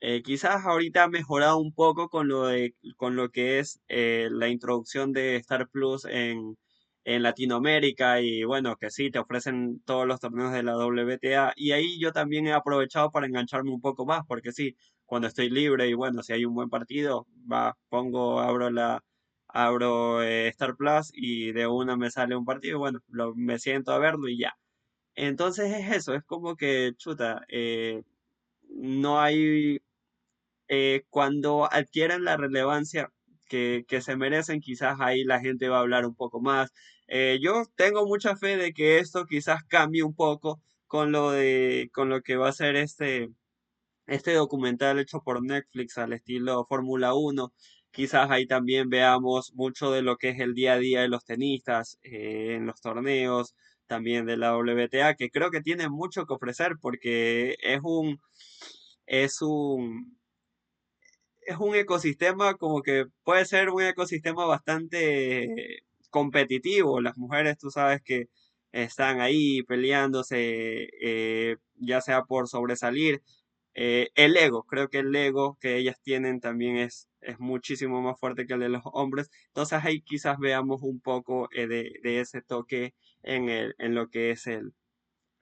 Eh, 0.05 0.23
quizás 0.25 0.67
ahorita 0.67 1.05
ha 1.05 1.09
mejorado 1.09 1.59
un 1.59 1.73
poco 1.73 2.09
con 2.09 2.27
lo 2.27 2.47
de, 2.47 2.75
con 2.97 3.15
lo 3.15 3.31
que 3.31 3.61
es 3.61 3.81
eh, 3.89 4.29
la 4.33 4.49
introducción 4.49 5.13
de 5.13 5.37
Star 5.37 5.69
Plus 5.69 6.05
en, 6.07 6.59
en 7.05 7.23
Latinoamérica 7.23 8.21
y 8.21 8.43
bueno, 8.43 8.75
que 8.77 8.91
sí, 8.91 9.13
te 9.13 9.21
ofrecen 9.21 9.81
todos 9.85 10.05
los 10.09 10.19
torneos 10.19 10.53
de 10.53 10.65
la 10.65 10.77
WTA 10.77 11.53
y 11.57 11.71
ahí 11.71 12.01
yo 12.01 12.11
también 12.13 12.49
he 12.49 12.53
aprovechado 12.53 13.13
para 13.13 13.27
engancharme 13.29 13.71
un 13.71 13.81
poco 13.81 14.05
más 14.05 14.23
porque 14.27 14.51
sí, 14.53 14.77
cuando 15.07 15.29
estoy 15.29 15.51
libre 15.51 15.89
y 15.89 15.95
bueno, 15.95 16.23
si 16.25 16.33
hay 16.33 16.45
un 16.47 16.55
buen 16.55 16.69
partido, 16.69 17.29
va, 17.51 17.77
pongo, 17.89 18.41
abro 18.41 18.71
la, 18.71 19.05
abro 19.47 20.21
eh, 20.23 20.49
Star 20.49 20.75
Plus 20.77 21.13
y 21.15 21.53
de 21.53 21.69
una 21.69 21.97
me 21.97 22.11
sale 22.11 22.35
un 22.37 22.45
partido, 22.45 22.81
bueno, 22.81 22.99
lo, 23.09 23.35
me 23.37 23.59
siento 23.61 23.93
a 23.93 23.99
verlo 23.99 24.29
y 24.29 24.39
ya. 24.39 24.55
Entonces 25.15 25.73
es 25.73 25.93
eso, 25.97 26.15
es 26.15 26.25
como 26.25 26.57
que, 26.57 26.93
chuta, 26.97 27.43
no 28.75 29.21
hay, 29.21 29.81
eh, 30.69 31.03
cuando 31.11 31.69
adquieren 31.73 32.25
la 32.25 32.37
relevancia 32.37 33.11
que, 33.49 33.85
que, 33.89 34.01
se 34.03 34.17
merecen, 34.17 34.61
quizás 34.61 34.97
ahí 35.01 35.25
la 35.25 35.41
gente 35.41 35.69
va 35.69 35.79
a 35.79 35.81
hablar 35.81 36.07
un 36.07 36.15
poco 36.15 36.41
más. 36.41 36.71
yo 37.41 37.65
tengo 37.77 38.07
mucha 38.07 38.37
fe 38.37 38.57
de 38.57 38.73
que 38.73 38.99
esto 38.99 39.27
quizás 39.27 39.63
cambie 39.65 40.03
un 40.03 40.15
poco 40.15 40.61
con 40.87 41.13
lo 41.13 41.31
de, 41.33 41.91
con 41.93 42.09
lo 42.09 42.23
que 42.23 42.37
va 42.37 42.49
a 42.49 42.53
ser 42.53 42.77
este, 42.77 43.29
este 44.07 44.35
documental 44.35 44.99
hecho 44.99 45.21
por 45.23 45.43
Netflix 45.45 45.99
al 45.99 46.13
estilo 46.15 46.67
Fórmula 46.69 47.15
1 47.15 47.53
Quizás 47.93 48.31
ahí 48.31 48.47
también 48.47 48.89
veamos 48.89 49.53
mucho 49.55 49.91
de 49.93 50.01
lo 50.03 50.17
que 50.17 50.31
es 50.31 50.41
el 50.41 50.55
día 50.55 50.75
a 50.75 50.79
día 50.79 51.03
de 51.03 51.09
los 51.09 51.25
tenistas 51.27 51.99
eh, 52.03 52.55
en 52.57 52.67
los 52.67 52.81
torneos, 52.81 53.55
también 53.87 54.25
de 54.25 54.39
la 54.39 54.57
WTA, 54.57 55.15
que 55.15 55.31
creo 55.31 55.51
que 55.51 55.61
tiene 55.61 55.91
mucho 55.91 56.25
que 56.25 56.33
ofrecer 56.33 56.77
porque 56.81 57.57
es 57.63 57.81
un, 57.83 58.19
es 59.07 59.43
un, 59.43 60.19
es 61.47 61.57
un 61.59 61.75
ecosistema 61.75 62.55
como 62.55 62.83
que 62.83 63.07
puede 63.25 63.45
ser 63.47 63.71
un 63.71 63.83
ecosistema 63.83 64.47
bastante 64.47 65.83
competitivo. 66.11 67.01
Las 67.01 67.17
mujeres, 67.19 67.59
tú 67.59 67.71
sabes 67.71 68.03
que 68.03 68.29
están 68.73 69.21
ahí 69.21 69.63
peleándose, 69.65 70.89
eh, 71.01 71.57
ya 71.77 72.01
sea 72.01 72.25
por 72.25 72.49
sobresalir 72.49 73.23
eh, 73.75 74.11
el 74.17 74.37
ego, 74.37 74.65
creo 74.65 74.89
que 74.89 74.99
el 74.99 75.15
ego 75.17 75.57
que 75.61 75.77
ellas 75.79 76.01
tienen 76.03 76.41
también 76.41 76.77
es, 76.77 77.09
es 77.23 77.39
muchísimo 77.41 78.03
más 78.03 78.19
fuerte 78.21 78.47
que 78.47 78.55
el 78.55 78.61
de 78.61 78.69
los 78.69 78.83
hombres. 78.85 79.31
Entonces 79.49 79.81
ahí 79.85 80.03
quizás 80.03 80.39
veamos 80.39 80.83
un 80.83 81.01
poco 81.01 81.49
eh, 81.53 81.67
de, 81.67 82.21
ese 82.21 82.43
toque 82.43 82.95
en, 83.23 83.49
el, 83.49 83.75
en 83.79 83.95
lo 83.95 84.09
que 84.11 84.31
es 84.31 84.47
el, 84.47 84.75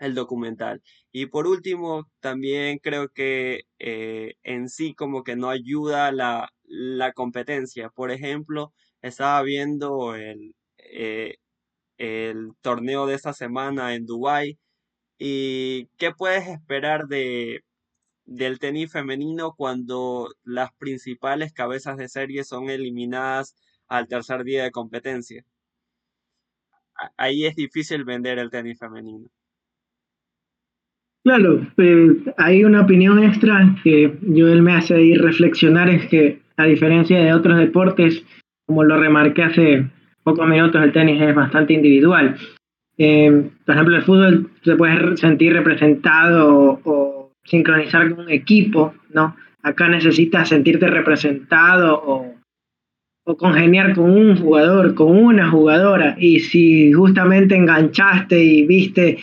el 0.00 0.14
documental. 0.14 0.82
Y 1.12 1.26
por 1.26 1.46
último, 1.46 2.06
también 2.20 2.78
creo 2.78 3.08
que 3.10 3.62
eh, 3.78 4.34
en 4.42 4.68
sí 4.68 4.94
como 4.94 5.22
que 5.24 5.36
no 5.36 5.50
ayuda 5.50 6.12
la, 6.12 6.50
la 6.64 7.12
competencia. 7.12 7.90
Por 7.90 8.10
ejemplo, 8.10 8.72
estaba 9.02 9.42
viendo 9.42 10.14
el, 10.16 10.54
el 11.98 12.52
torneo 12.62 13.06
de 13.06 13.14
esta 13.14 13.32
semana 13.32 13.94
en 13.94 14.06
Dubái. 14.06 14.58
¿Y 15.18 15.88
qué 15.98 16.12
puedes 16.12 16.48
esperar 16.48 17.06
de, 17.08 17.62
del 18.30 18.58
tenis 18.60 18.92
femenino 18.92 19.54
cuando 19.56 20.30
las 20.44 20.72
principales 20.78 21.52
cabezas 21.52 21.96
de 21.96 22.08
serie 22.08 22.44
son 22.44 22.70
eliminadas 22.70 23.56
al 23.88 24.08
tercer 24.08 24.44
día 24.44 24.62
de 24.64 24.70
competencia. 24.70 25.44
Ahí 27.16 27.46
es 27.46 27.56
difícil 27.56 28.04
vender 28.04 28.38
el 28.38 28.50
tenis 28.50 28.78
femenino. 28.78 29.28
Claro, 31.22 31.66
pues, 31.76 32.16
hay 32.38 32.64
una 32.64 32.80
opinión 32.82 33.22
extra 33.22 33.76
que 33.84 34.16
yo 34.22 34.48
él 34.48 34.62
me 34.62 34.72
hace 34.72 35.02
ir 35.02 35.20
reflexionar, 35.20 35.90
es 35.90 36.06
que 36.08 36.40
a 36.56 36.64
diferencia 36.64 37.18
de 37.18 37.34
otros 37.34 37.58
deportes, 37.58 38.24
como 38.66 38.84
lo 38.84 38.96
remarqué 38.96 39.42
hace 39.42 39.90
pocos 40.22 40.48
minutos, 40.48 40.82
el 40.82 40.92
tenis 40.92 41.20
es 41.20 41.34
bastante 41.34 41.74
individual. 41.74 42.36
Eh, 42.96 43.50
por 43.66 43.74
ejemplo, 43.74 43.96
el 43.96 44.02
fútbol 44.02 44.50
se 44.62 44.76
puede 44.76 45.16
sentir 45.18 45.52
representado 45.52 46.80
o 46.84 47.32
sincronizar 47.44 48.10
con 48.10 48.26
un 48.26 48.30
equipo, 48.30 48.94
¿no? 49.12 49.36
Acá 49.62 49.88
necesitas 49.88 50.48
sentirte 50.48 50.86
representado 50.86 52.02
o, 52.02 52.34
o 53.24 53.36
congeniar 53.36 53.94
con 53.94 54.10
un 54.10 54.36
jugador, 54.36 54.94
con 54.94 55.16
una 55.16 55.50
jugadora. 55.50 56.16
Y 56.18 56.40
si 56.40 56.92
justamente 56.92 57.56
enganchaste 57.56 58.42
y 58.42 58.66
viste 58.66 59.18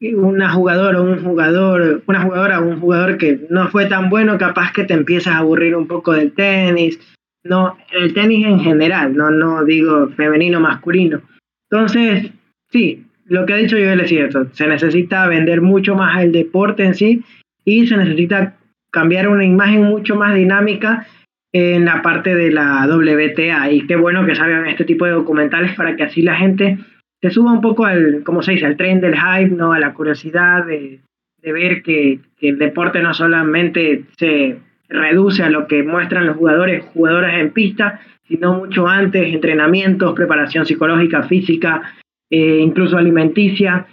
una 0.00 0.50
jugadora 0.50 1.00
o 1.00 1.04
un 1.04 1.22
jugador, 1.22 2.02
una 2.06 2.22
jugadora 2.22 2.60
o 2.60 2.68
un 2.68 2.80
jugador 2.80 3.18
que 3.18 3.40
no 3.50 3.68
fue 3.68 3.86
tan 3.86 4.10
bueno, 4.10 4.38
capaz 4.38 4.72
que 4.72 4.84
te 4.84 4.94
empiezas 4.94 5.34
a 5.34 5.38
aburrir 5.38 5.74
un 5.74 5.86
poco 5.86 6.12
del 6.12 6.32
tenis. 6.32 7.00
No, 7.44 7.76
el 7.92 8.14
tenis 8.14 8.46
en 8.46 8.60
general, 8.60 9.16
no, 9.16 9.30
no 9.30 9.64
digo 9.64 10.08
femenino, 10.10 10.60
masculino. 10.60 11.22
Entonces, 11.70 12.30
sí, 12.70 13.04
lo 13.26 13.44
que 13.44 13.54
ha 13.54 13.56
dicho 13.56 13.76
Joel 13.76 14.00
es 14.00 14.08
cierto. 14.08 14.46
Se 14.52 14.66
necesita 14.66 15.26
vender 15.26 15.60
mucho 15.60 15.94
más 15.94 16.22
el 16.22 16.32
deporte 16.32 16.84
en 16.84 16.94
sí 16.94 17.24
y 17.64 17.86
se 17.86 17.96
necesita 17.96 18.56
cambiar 18.90 19.28
una 19.28 19.44
imagen 19.44 19.82
mucho 19.82 20.16
más 20.16 20.34
dinámica 20.34 21.06
en 21.52 21.84
la 21.84 22.02
parte 22.02 22.34
de 22.34 22.50
la 22.50 22.86
WTA 22.86 23.70
y 23.70 23.86
qué 23.86 23.96
bueno 23.96 24.24
que 24.26 24.34
salgan 24.34 24.66
este 24.66 24.84
tipo 24.84 25.06
de 25.06 25.12
documentales 25.12 25.74
para 25.74 25.96
que 25.96 26.04
así 26.04 26.22
la 26.22 26.36
gente 26.36 26.78
se 27.20 27.30
suba 27.30 27.52
un 27.52 27.60
poco 27.60 27.84
al, 27.84 28.22
como 28.24 28.42
se 28.42 28.52
dice, 28.52 28.66
al 28.66 28.76
tren 28.76 29.00
del 29.00 29.16
hype, 29.16 29.54
¿no? 29.54 29.72
a 29.72 29.78
la 29.78 29.92
curiosidad 29.94 30.64
de, 30.64 31.00
ver 31.42 31.82
que, 31.82 32.20
que, 32.38 32.50
el 32.50 32.58
deporte 32.58 33.00
no 33.00 33.14
solamente 33.14 34.04
se 34.16 34.58
reduce 34.88 35.42
a 35.42 35.50
lo 35.50 35.66
que 35.66 35.82
muestran 35.82 36.26
los 36.26 36.36
jugadores, 36.36 36.84
jugadoras 36.84 37.40
en 37.40 37.50
pista, 37.50 38.00
sino 38.26 38.58
mucho 38.58 38.86
antes, 38.86 39.34
entrenamientos, 39.34 40.14
preparación 40.14 40.66
psicológica, 40.66 41.22
física, 41.22 41.94
eh, 42.30 42.60
incluso 42.60 42.96
alimenticia, 42.96 43.86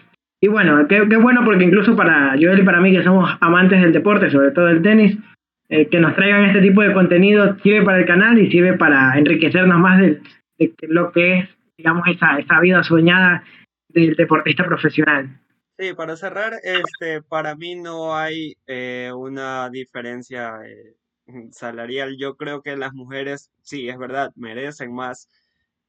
y 0.46 0.48
bueno, 0.48 0.88
qué, 0.88 1.02
bueno 1.18 1.42
porque 1.44 1.64
incluso 1.64 1.96
para 1.96 2.36
Joel 2.40 2.60
y 2.60 2.64
para 2.64 2.80
mí 2.80 2.92
que 2.92 3.04
somos 3.04 3.36
amantes 3.42 3.82
del 3.82 3.94
deporte, 3.94 4.30
sobre 4.30 4.52
todo 4.52 4.66
del 4.66 4.84
tenis, 4.84 5.18
eh, 5.70 5.88
que 5.88 6.00
nos 6.00 6.16
traigan 6.16 6.46
este 6.46 6.62
tipo 6.62 6.84
de 6.84 6.94
contenido 6.94 7.58
sirve 7.64 7.84
para 7.84 7.98
el 7.98 8.06
canal 8.06 8.38
y 8.38 8.52
sirve 8.52 8.74
para 8.74 9.18
enriquecernos 9.18 9.80
más 9.80 10.00
de, 10.00 10.22
lo 10.88 11.12
que 11.12 11.40
es, 11.40 11.50
digamos, 11.78 12.04
esa, 12.08 12.38
esa 12.40 12.60
vida 12.60 12.84
soñada 12.84 13.44
del 13.90 14.16
deportista 14.16 14.66
profesional. 14.66 15.42
Sí, 15.78 15.94
para 15.94 16.16
cerrar, 16.16 16.54
este, 16.64 17.22
para 17.22 17.56
mí 17.56 17.76
no 17.76 18.16
hay 18.16 18.56
eh, 18.66 19.12
una 19.14 19.70
diferencia 19.70 20.60
eh, 20.66 20.96
salarial. 21.52 22.16
Yo 22.18 22.36
creo 22.36 22.62
que 22.62 22.78
las 22.78 22.94
mujeres, 22.94 23.52
sí, 23.62 23.90
es 23.90 23.98
verdad, 23.98 24.32
merecen 24.36 24.94
más 24.94 25.28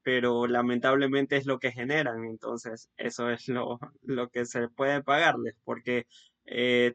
pero 0.06 0.46
lamentablemente 0.46 1.36
es 1.36 1.46
lo 1.46 1.58
que 1.58 1.72
generan, 1.72 2.26
entonces 2.26 2.88
eso 2.96 3.28
es 3.28 3.48
lo, 3.48 3.80
lo 4.02 4.28
que 4.28 4.44
se 4.46 4.68
puede 4.68 5.02
pagarles, 5.02 5.56
porque 5.64 6.06
eh, 6.44 6.94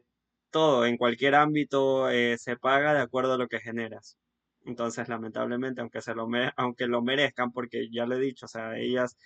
todo 0.50 0.86
en 0.86 0.96
cualquier 0.96 1.34
ámbito 1.34 2.08
eh, 2.08 2.38
se 2.38 2.56
paga 2.56 2.94
de 2.94 3.02
acuerdo 3.02 3.34
a 3.34 3.36
lo 3.36 3.48
que 3.48 3.60
generas. 3.60 4.16
Entonces, 4.64 5.08
lamentablemente, 5.08 5.80
aunque, 5.80 6.00
se 6.00 6.14
lo, 6.14 6.28
aunque 6.56 6.86
lo 6.86 7.02
merezcan, 7.02 7.52
porque 7.52 7.88
ya 7.90 8.06
lo 8.06 8.16
he 8.16 8.20
dicho, 8.20 8.46
o 8.46 8.48
sea, 8.48 8.78
ellas 8.78 9.16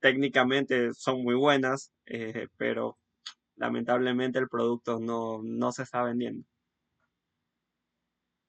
técnicamente 0.00 0.94
son 0.94 1.22
muy 1.22 1.34
buenas, 1.34 1.92
eh, 2.06 2.48
pero 2.56 2.98
lamentablemente 3.56 4.38
el 4.38 4.48
producto 4.48 4.98
no, 4.98 5.42
no 5.42 5.72
se 5.72 5.82
está 5.82 6.02
vendiendo. 6.02 6.44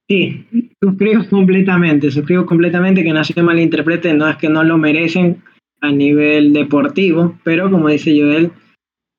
Sí, 0.09 0.45
suscribo 0.81 1.23
completamente, 1.29 2.11
suscribo 2.11 2.45
completamente 2.45 3.03
que 3.03 3.13
no 3.13 3.23
se 3.23 3.41
malinterprete, 3.41 4.13
no 4.13 4.27
es 4.27 4.37
que 4.37 4.49
no 4.49 4.63
lo 4.63 4.77
merecen 4.77 5.43
a 5.81 5.91
nivel 5.91 6.53
deportivo, 6.53 7.39
pero 7.43 7.71
como 7.71 7.89
dice 7.89 8.17
Joel, 8.19 8.51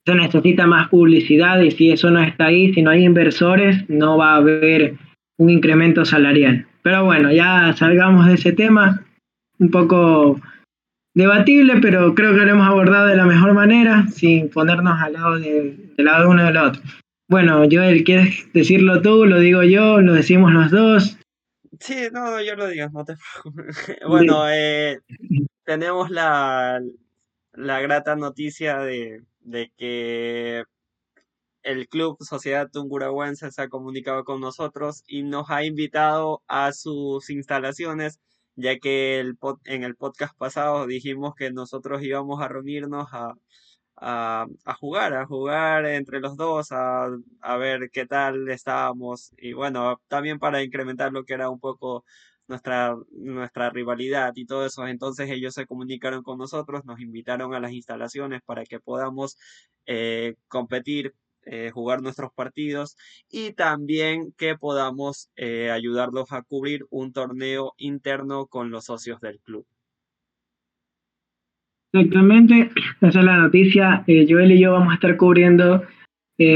se 0.04 0.14
necesita 0.14 0.66
más 0.66 0.88
publicidad 0.88 1.60
y 1.60 1.70
si 1.70 1.90
eso 1.90 2.10
no 2.10 2.22
está 2.22 2.46
ahí, 2.46 2.72
si 2.74 2.82
no 2.82 2.90
hay 2.90 3.04
inversores, 3.04 3.88
no 3.88 4.18
va 4.18 4.34
a 4.34 4.36
haber 4.36 4.96
un 5.38 5.50
incremento 5.50 6.04
salarial. 6.04 6.66
Pero 6.82 7.04
bueno, 7.04 7.32
ya 7.32 7.72
salgamos 7.76 8.26
de 8.26 8.34
ese 8.34 8.52
tema, 8.52 9.04
un 9.58 9.70
poco 9.70 10.40
debatible, 11.14 11.78
pero 11.80 12.14
creo 12.14 12.34
que 12.34 12.44
lo 12.44 12.52
hemos 12.52 12.66
abordado 12.66 13.06
de 13.06 13.16
la 13.16 13.26
mejor 13.26 13.54
manera, 13.54 14.06
sin 14.08 14.50
ponernos 14.50 15.00
al 15.00 15.12
lado 15.12 15.38
de, 15.38 15.76
del 15.96 16.06
lado 16.06 16.22
de 16.22 16.28
uno 16.28 16.44
del 16.44 16.56
otro. 16.56 16.82
Bueno, 17.28 17.62
Joel, 17.70 18.04
¿quieres 18.04 18.52
decirlo 18.52 19.00
tú? 19.00 19.24
¿Lo 19.24 19.38
digo 19.38 19.62
yo? 19.62 20.00
¿Lo 20.00 20.12
decimos 20.12 20.52
los 20.52 20.70
dos? 20.70 21.18
Sí, 21.80 22.08
no, 22.12 22.40
yo 22.42 22.56
lo 22.56 22.68
digo, 22.68 22.88
no 22.92 23.04
te 23.04 23.14
preocupes. 23.16 23.96
Bueno, 24.06 24.44
eh, 24.48 25.00
tenemos 25.64 26.10
la, 26.10 26.80
la 27.52 27.80
grata 27.80 28.16
noticia 28.16 28.78
de, 28.78 29.22
de 29.40 29.72
que 29.76 30.64
el 31.62 31.88
Club 31.88 32.16
Sociedad 32.20 32.70
Tungurahuense 32.70 33.50
se 33.50 33.62
ha 33.62 33.68
comunicado 33.68 34.24
con 34.24 34.40
nosotros 34.40 35.02
y 35.06 35.22
nos 35.22 35.50
ha 35.50 35.64
invitado 35.64 36.42
a 36.48 36.72
sus 36.72 37.30
instalaciones, 37.30 38.20
ya 38.56 38.78
que 38.78 39.20
el 39.20 39.38
en 39.64 39.84
el 39.84 39.96
podcast 39.96 40.36
pasado 40.36 40.86
dijimos 40.86 41.34
que 41.34 41.52
nosotros 41.52 42.02
íbamos 42.02 42.40
a 42.42 42.48
reunirnos 42.48 43.08
a, 43.12 43.34
a, 43.96 44.46
jugar, 44.80 45.14
a 45.14 45.26
jugar 45.26 45.86
entre 45.86 46.20
los 46.20 46.36
dos, 46.36 46.72
a, 46.72 47.08
a 47.40 47.56
ver 47.56 47.90
qué 47.92 48.06
tal 48.06 48.48
estábamos 48.48 49.32
y 49.38 49.52
bueno, 49.52 50.00
también 50.08 50.38
para 50.38 50.62
incrementar 50.62 51.12
lo 51.12 51.24
que 51.24 51.34
era 51.34 51.50
un 51.50 51.60
poco 51.60 52.04
nuestra, 52.48 52.96
nuestra 53.12 53.70
rivalidad 53.70 54.32
y 54.36 54.46
todo 54.46 54.66
eso. 54.66 54.86
Entonces 54.86 55.30
ellos 55.30 55.54
se 55.54 55.66
comunicaron 55.66 56.22
con 56.22 56.38
nosotros, 56.38 56.84
nos 56.84 57.00
invitaron 57.00 57.54
a 57.54 57.60
las 57.60 57.72
instalaciones 57.72 58.42
para 58.44 58.64
que 58.64 58.80
podamos 58.80 59.36
eh, 59.86 60.36
competir, 60.48 61.14
eh, 61.44 61.70
jugar 61.72 62.02
nuestros 62.02 62.32
partidos 62.32 62.96
y 63.30 63.52
también 63.52 64.32
que 64.36 64.56
podamos 64.56 65.30
eh, 65.36 65.70
ayudarlos 65.70 66.32
a 66.32 66.42
cubrir 66.42 66.84
un 66.90 67.12
torneo 67.12 67.72
interno 67.76 68.46
con 68.46 68.70
los 68.70 68.86
socios 68.86 69.20
del 69.20 69.40
club. 69.40 69.66
Exactamente, 71.92 72.70
esa 73.02 73.18
es 73.18 73.24
la 73.24 73.36
noticia. 73.36 74.04
Joel 74.06 74.52
y 74.52 74.60
yo 74.60 74.72
vamos 74.72 74.92
a 74.92 74.94
estar 74.94 75.16
cubriendo, 75.18 75.82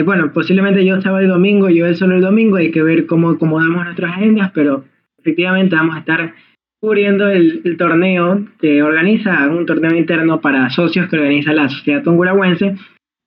bueno, 0.05 0.33
posiblemente 0.33 0.83
yo 0.85 1.03
sábado 1.03 1.25
y 1.25 1.29
domingo, 1.29 1.66
Joel 1.66 1.94
solo 1.94 2.14
el 2.14 2.22
domingo, 2.22 2.57
hay 2.57 2.70
que 2.70 2.83
ver 2.83 3.05
cómo 3.07 3.31
acomodamos 3.31 3.85
nuestras 3.85 4.12
agendas, 4.12 4.51
pero 4.55 4.85
efectivamente 5.18 5.77
vamos 5.77 5.96
a 5.96 5.99
estar 5.99 6.35
cubriendo 6.81 7.29
el, 7.29 7.77
torneo 7.77 8.46
que 8.61 8.83
organiza, 8.83 9.49
un 9.49 9.66
torneo 9.66 9.96
interno 9.96 10.40
para 10.40 10.70
socios 10.70 11.09
que 11.09 11.16
organiza 11.16 11.53
la 11.53 11.68
Sociedad 11.68 12.03
Tonguragüense, 12.03 12.77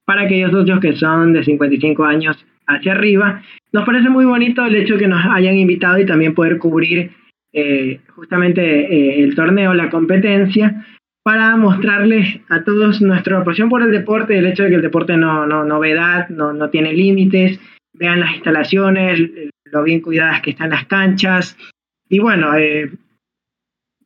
para 0.09 0.23
aquellos 0.23 0.49
socios 0.49 0.79
que 0.79 0.95
son 0.95 1.33
de 1.33 1.43
55 1.43 2.03
años 2.03 2.43
hacia 2.65 2.93
arriba. 2.93 3.43
Nos 3.71 3.85
parece 3.85 4.09
muy 4.09 4.25
bonito 4.25 4.65
el 4.65 4.75
hecho 4.75 4.97
que 4.97 5.07
nos 5.07 5.23
hayan 5.23 5.55
invitado 5.55 5.99
y 5.99 6.05
también 6.07 6.33
poder 6.33 6.57
cubrir 6.57 7.11
eh, 7.53 7.99
justamente 8.15 8.61
eh, 8.61 9.23
el 9.23 9.35
torneo, 9.35 9.75
la 9.75 9.91
competencia, 9.91 10.83
para 11.21 11.55
mostrarles 11.57 12.39
a 12.49 12.63
todos 12.63 13.03
nuestra 13.03 13.43
pasión 13.43 13.69
por 13.69 13.83
el 13.83 13.91
deporte, 13.91 14.35
el 14.35 14.47
hecho 14.47 14.63
de 14.63 14.69
que 14.69 14.75
el 14.77 14.81
deporte 14.81 15.15
no, 15.15 15.45
no 15.45 15.63
novedad, 15.63 16.27
no, 16.29 16.53
no 16.53 16.71
tiene 16.71 16.91
límites, 16.91 17.59
vean 17.93 18.19
las 18.19 18.33
instalaciones, 18.33 19.21
lo 19.65 19.83
bien 19.83 20.01
cuidadas 20.01 20.41
que 20.41 20.49
están 20.49 20.71
las 20.71 20.87
canchas, 20.87 21.55
y 22.09 22.17
bueno, 22.17 22.57
eh, 22.57 22.89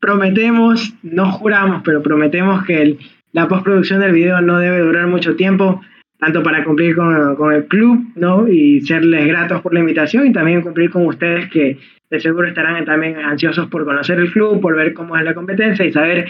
prometemos, 0.02 0.96
no 1.02 1.32
juramos, 1.32 1.82
pero 1.86 2.04
prometemos 2.04 2.66
que 2.66 2.98
la 3.32 3.48
postproducción 3.48 4.02
del 4.02 4.12
video 4.12 4.42
no 4.42 4.60
debe 4.60 4.80
durar 4.80 5.08
mucho 5.08 5.38
tiempo, 5.38 5.82
tanto 6.24 6.42
para 6.42 6.64
cumplir 6.64 6.96
con, 6.96 7.54
el 7.54 7.68
club, 7.68 8.14
¿no? 8.16 8.48
Y 8.48 8.80
serles 8.82 9.28
gratos 9.28 9.62
por 9.62 9.74
la 9.74 9.82
invitación 9.82 10.26
y 10.28 10.32
también 10.32 10.62
cumplir 10.62 10.90
con 10.90 11.06
ustedes 11.06 11.52
que 11.52 11.78
de 12.10 12.20
seguro 12.22 12.48
estarán 12.48 12.86
también 12.86 13.18
ansiosos 13.18 13.68
por 13.68 13.84
conocer 13.84 14.20
el 14.20 14.32
club, 14.32 14.62
por 14.62 14.74
ver 14.76 14.94
cómo 14.94 15.18
es 15.18 15.24
la 15.26 15.34
competencia 15.34 15.84
y 15.84 15.92
saber 15.92 16.30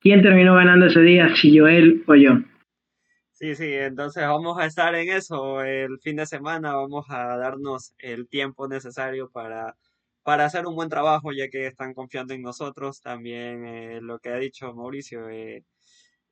quién 0.00 0.22
terminó 0.22 0.54
ganando 0.54 0.86
ese 0.86 1.02
día, 1.02 1.28
si 1.36 1.58
Joel 1.58 2.02
o 2.06 2.14
yo. 2.14 2.38
Sí, 3.32 3.54
sí, 3.54 3.70
entonces 3.70 4.22
vamos 4.22 4.58
a 4.58 4.64
estar 4.64 4.94
en 4.94 5.10
eso 5.10 5.62
el 5.62 5.98
fin 6.00 6.16
de 6.16 6.24
semana, 6.24 6.74
vamos 6.74 7.04
a 7.10 7.36
darnos 7.36 7.92
el 7.98 8.26
tiempo 8.28 8.66
necesario 8.66 9.28
para 9.30 9.74
para 10.22 10.46
hacer 10.46 10.66
un 10.66 10.74
buen 10.74 10.88
trabajo, 10.88 11.32
ya 11.32 11.50
que 11.50 11.66
están 11.66 11.92
confiando 11.92 12.32
en 12.32 12.40
nosotros. 12.40 13.02
También 13.02 13.66
eh, 13.66 14.00
lo 14.00 14.20
que 14.20 14.30
ha 14.30 14.36
dicho 14.36 14.72
Mauricio, 14.72 15.28
eh, 15.28 15.64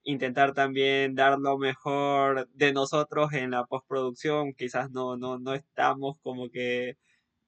intentar 0.04 0.54
también 0.54 1.14
dar 1.14 1.38
lo 1.38 1.58
mejor 1.58 2.48
de 2.54 2.72
nosotros 2.72 3.32
en 3.32 3.50
la 3.52 3.64
postproducción. 3.66 4.54
Quizás 4.54 4.90
no, 4.90 5.16
no, 5.16 5.38
no 5.38 5.54
estamos 5.54 6.16
como 6.22 6.50
que 6.50 6.96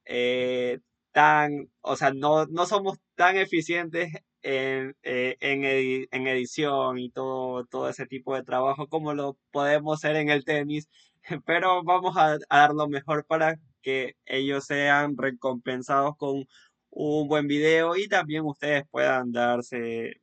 eh, 0.07 0.81
tan, 1.13 1.71
o 1.83 1.97
sea, 1.97 2.13
no, 2.13 2.47
no 2.47 2.67
somos 2.67 2.99
tan 3.17 3.37
eficientes 3.37 4.13
en, 4.43 4.97
en, 5.03 5.65
en, 6.11 6.27
edición 6.27 6.99
y 6.99 7.11
todo, 7.11 7.65
todo 7.67 7.89
ese 7.89 8.07
tipo 8.07 8.35
de 8.37 8.45
trabajo 8.45 8.89
como 8.89 9.15
lo 9.15 9.39
podemos 9.53 9.99
hacer 10.05 10.17
en 10.17 10.29
el 10.31 10.45
tenis, 10.45 10.89
pero 11.47 11.83
vamos 11.85 12.17
a, 12.17 12.35
a 12.49 12.59
dar 12.59 12.75
lo 12.75 12.89
mejor 12.89 13.25
para 13.27 13.57
que 13.83 14.17
ellos 14.27 14.65
sean 14.67 15.17
recompensados 15.17 16.17
con 16.17 16.47
un 16.91 17.29
buen 17.29 17.47
video 17.49 17.97
y 17.97 18.09
también 18.09 18.45
ustedes 18.45 18.85
puedan 18.91 19.33
darse, 19.33 20.21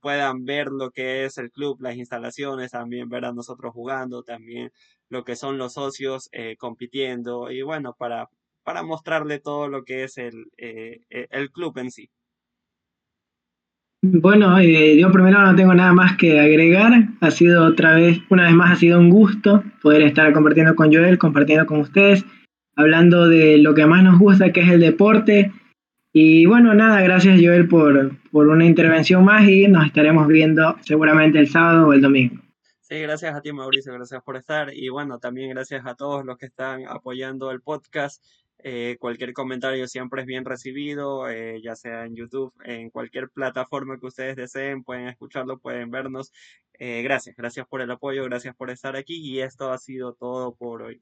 puedan 0.00 0.44
ver 0.44 0.68
lo 0.68 0.90
que 0.90 1.24
es 1.24 1.38
el 1.38 1.50
club, 1.50 1.80
las 1.80 1.96
instalaciones, 1.96 2.72
también 2.72 3.08
ver 3.08 3.24
a 3.24 3.32
nosotros 3.32 3.72
jugando, 3.72 4.22
también 4.22 4.70
lo 5.08 5.24
que 5.24 5.36
son 5.36 5.58
los 5.58 5.74
socios 5.74 6.28
eh, 6.32 6.56
compitiendo 6.58 7.50
y 7.50 7.62
bueno, 7.62 7.94
para, 7.98 8.28
para 8.62 8.82
mostrarle 8.82 9.40
todo 9.40 9.68
lo 9.68 9.84
que 9.84 10.04
es 10.04 10.18
el, 10.18 10.46
eh, 10.56 11.00
e, 11.10 11.26
el 11.30 11.50
club 11.50 11.76
en 11.78 11.90
sí. 11.90 12.08
Bueno, 14.02 14.58
eh, 14.58 14.98
yo 14.98 15.12
primero 15.12 15.42
no 15.42 15.54
tengo 15.54 15.74
nada 15.74 15.92
más 15.92 16.16
que 16.16 16.40
agregar. 16.40 16.92
Ha 17.20 17.30
sido 17.30 17.66
otra 17.66 17.96
vez, 17.96 18.18
una 18.30 18.44
vez 18.44 18.54
más, 18.54 18.72
ha 18.72 18.76
sido 18.76 18.98
un 18.98 19.10
gusto 19.10 19.62
poder 19.82 20.02
estar 20.02 20.32
compartiendo 20.32 20.74
con 20.74 20.90
Joel, 20.90 21.18
compartiendo 21.18 21.66
con 21.66 21.80
ustedes 21.80 22.24
hablando 22.76 23.28
de 23.28 23.58
lo 23.58 23.74
que 23.74 23.86
más 23.86 24.02
nos 24.02 24.18
gusta, 24.18 24.52
que 24.52 24.60
es 24.60 24.68
el 24.70 24.80
deporte. 24.80 25.52
Y 26.12 26.44
bueno, 26.46 26.74
nada, 26.74 27.00
gracias 27.02 27.38
Joel 27.40 27.68
por, 27.68 28.18
por 28.30 28.48
una 28.48 28.64
intervención 28.64 29.24
más 29.24 29.48
y 29.48 29.68
nos 29.68 29.86
estaremos 29.86 30.26
viendo 30.26 30.76
seguramente 30.82 31.38
el 31.38 31.48
sábado 31.48 31.88
o 31.88 31.92
el 31.92 32.00
domingo. 32.00 32.42
Sí, 32.80 32.98
gracias 33.00 33.32
a 33.32 33.40
ti 33.40 33.52
Mauricio, 33.52 33.92
gracias 33.92 34.20
por 34.24 34.36
estar 34.36 34.74
y 34.74 34.88
bueno, 34.88 35.20
también 35.20 35.50
gracias 35.50 35.86
a 35.86 35.94
todos 35.94 36.24
los 36.24 36.36
que 36.36 36.46
están 36.46 36.84
apoyando 36.88 37.52
el 37.52 37.60
podcast. 37.60 38.24
Eh, 38.62 38.96
cualquier 38.98 39.32
comentario 39.32 39.86
siempre 39.86 40.22
es 40.22 40.26
bien 40.26 40.44
recibido, 40.44 41.30
eh, 41.30 41.60
ya 41.62 41.76
sea 41.76 42.04
en 42.04 42.16
YouTube, 42.16 42.52
en 42.64 42.90
cualquier 42.90 43.30
plataforma 43.30 43.98
que 43.98 44.06
ustedes 44.06 44.36
deseen, 44.36 44.82
pueden 44.82 45.06
escucharlo, 45.06 45.58
pueden 45.58 45.90
vernos. 45.92 46.32
Eh, 46.74 47.02
gracias, 47.02 47.36
gracias 47.36 47.66
por 47.68 47.80
el 47.80 47.90
apoyo, 47.90 48.24
gracias 48.24 48.56
por 48.56 48.70
estar 48.70 48.96
aquí 48.96 49.16
y 49.16 49.40
esto 49.40 49.70
ha 49.70 49.78
sido 49.78 50.14
todo 50.14 50.54
por 50.56 50.82
hoy. 50.82 51.00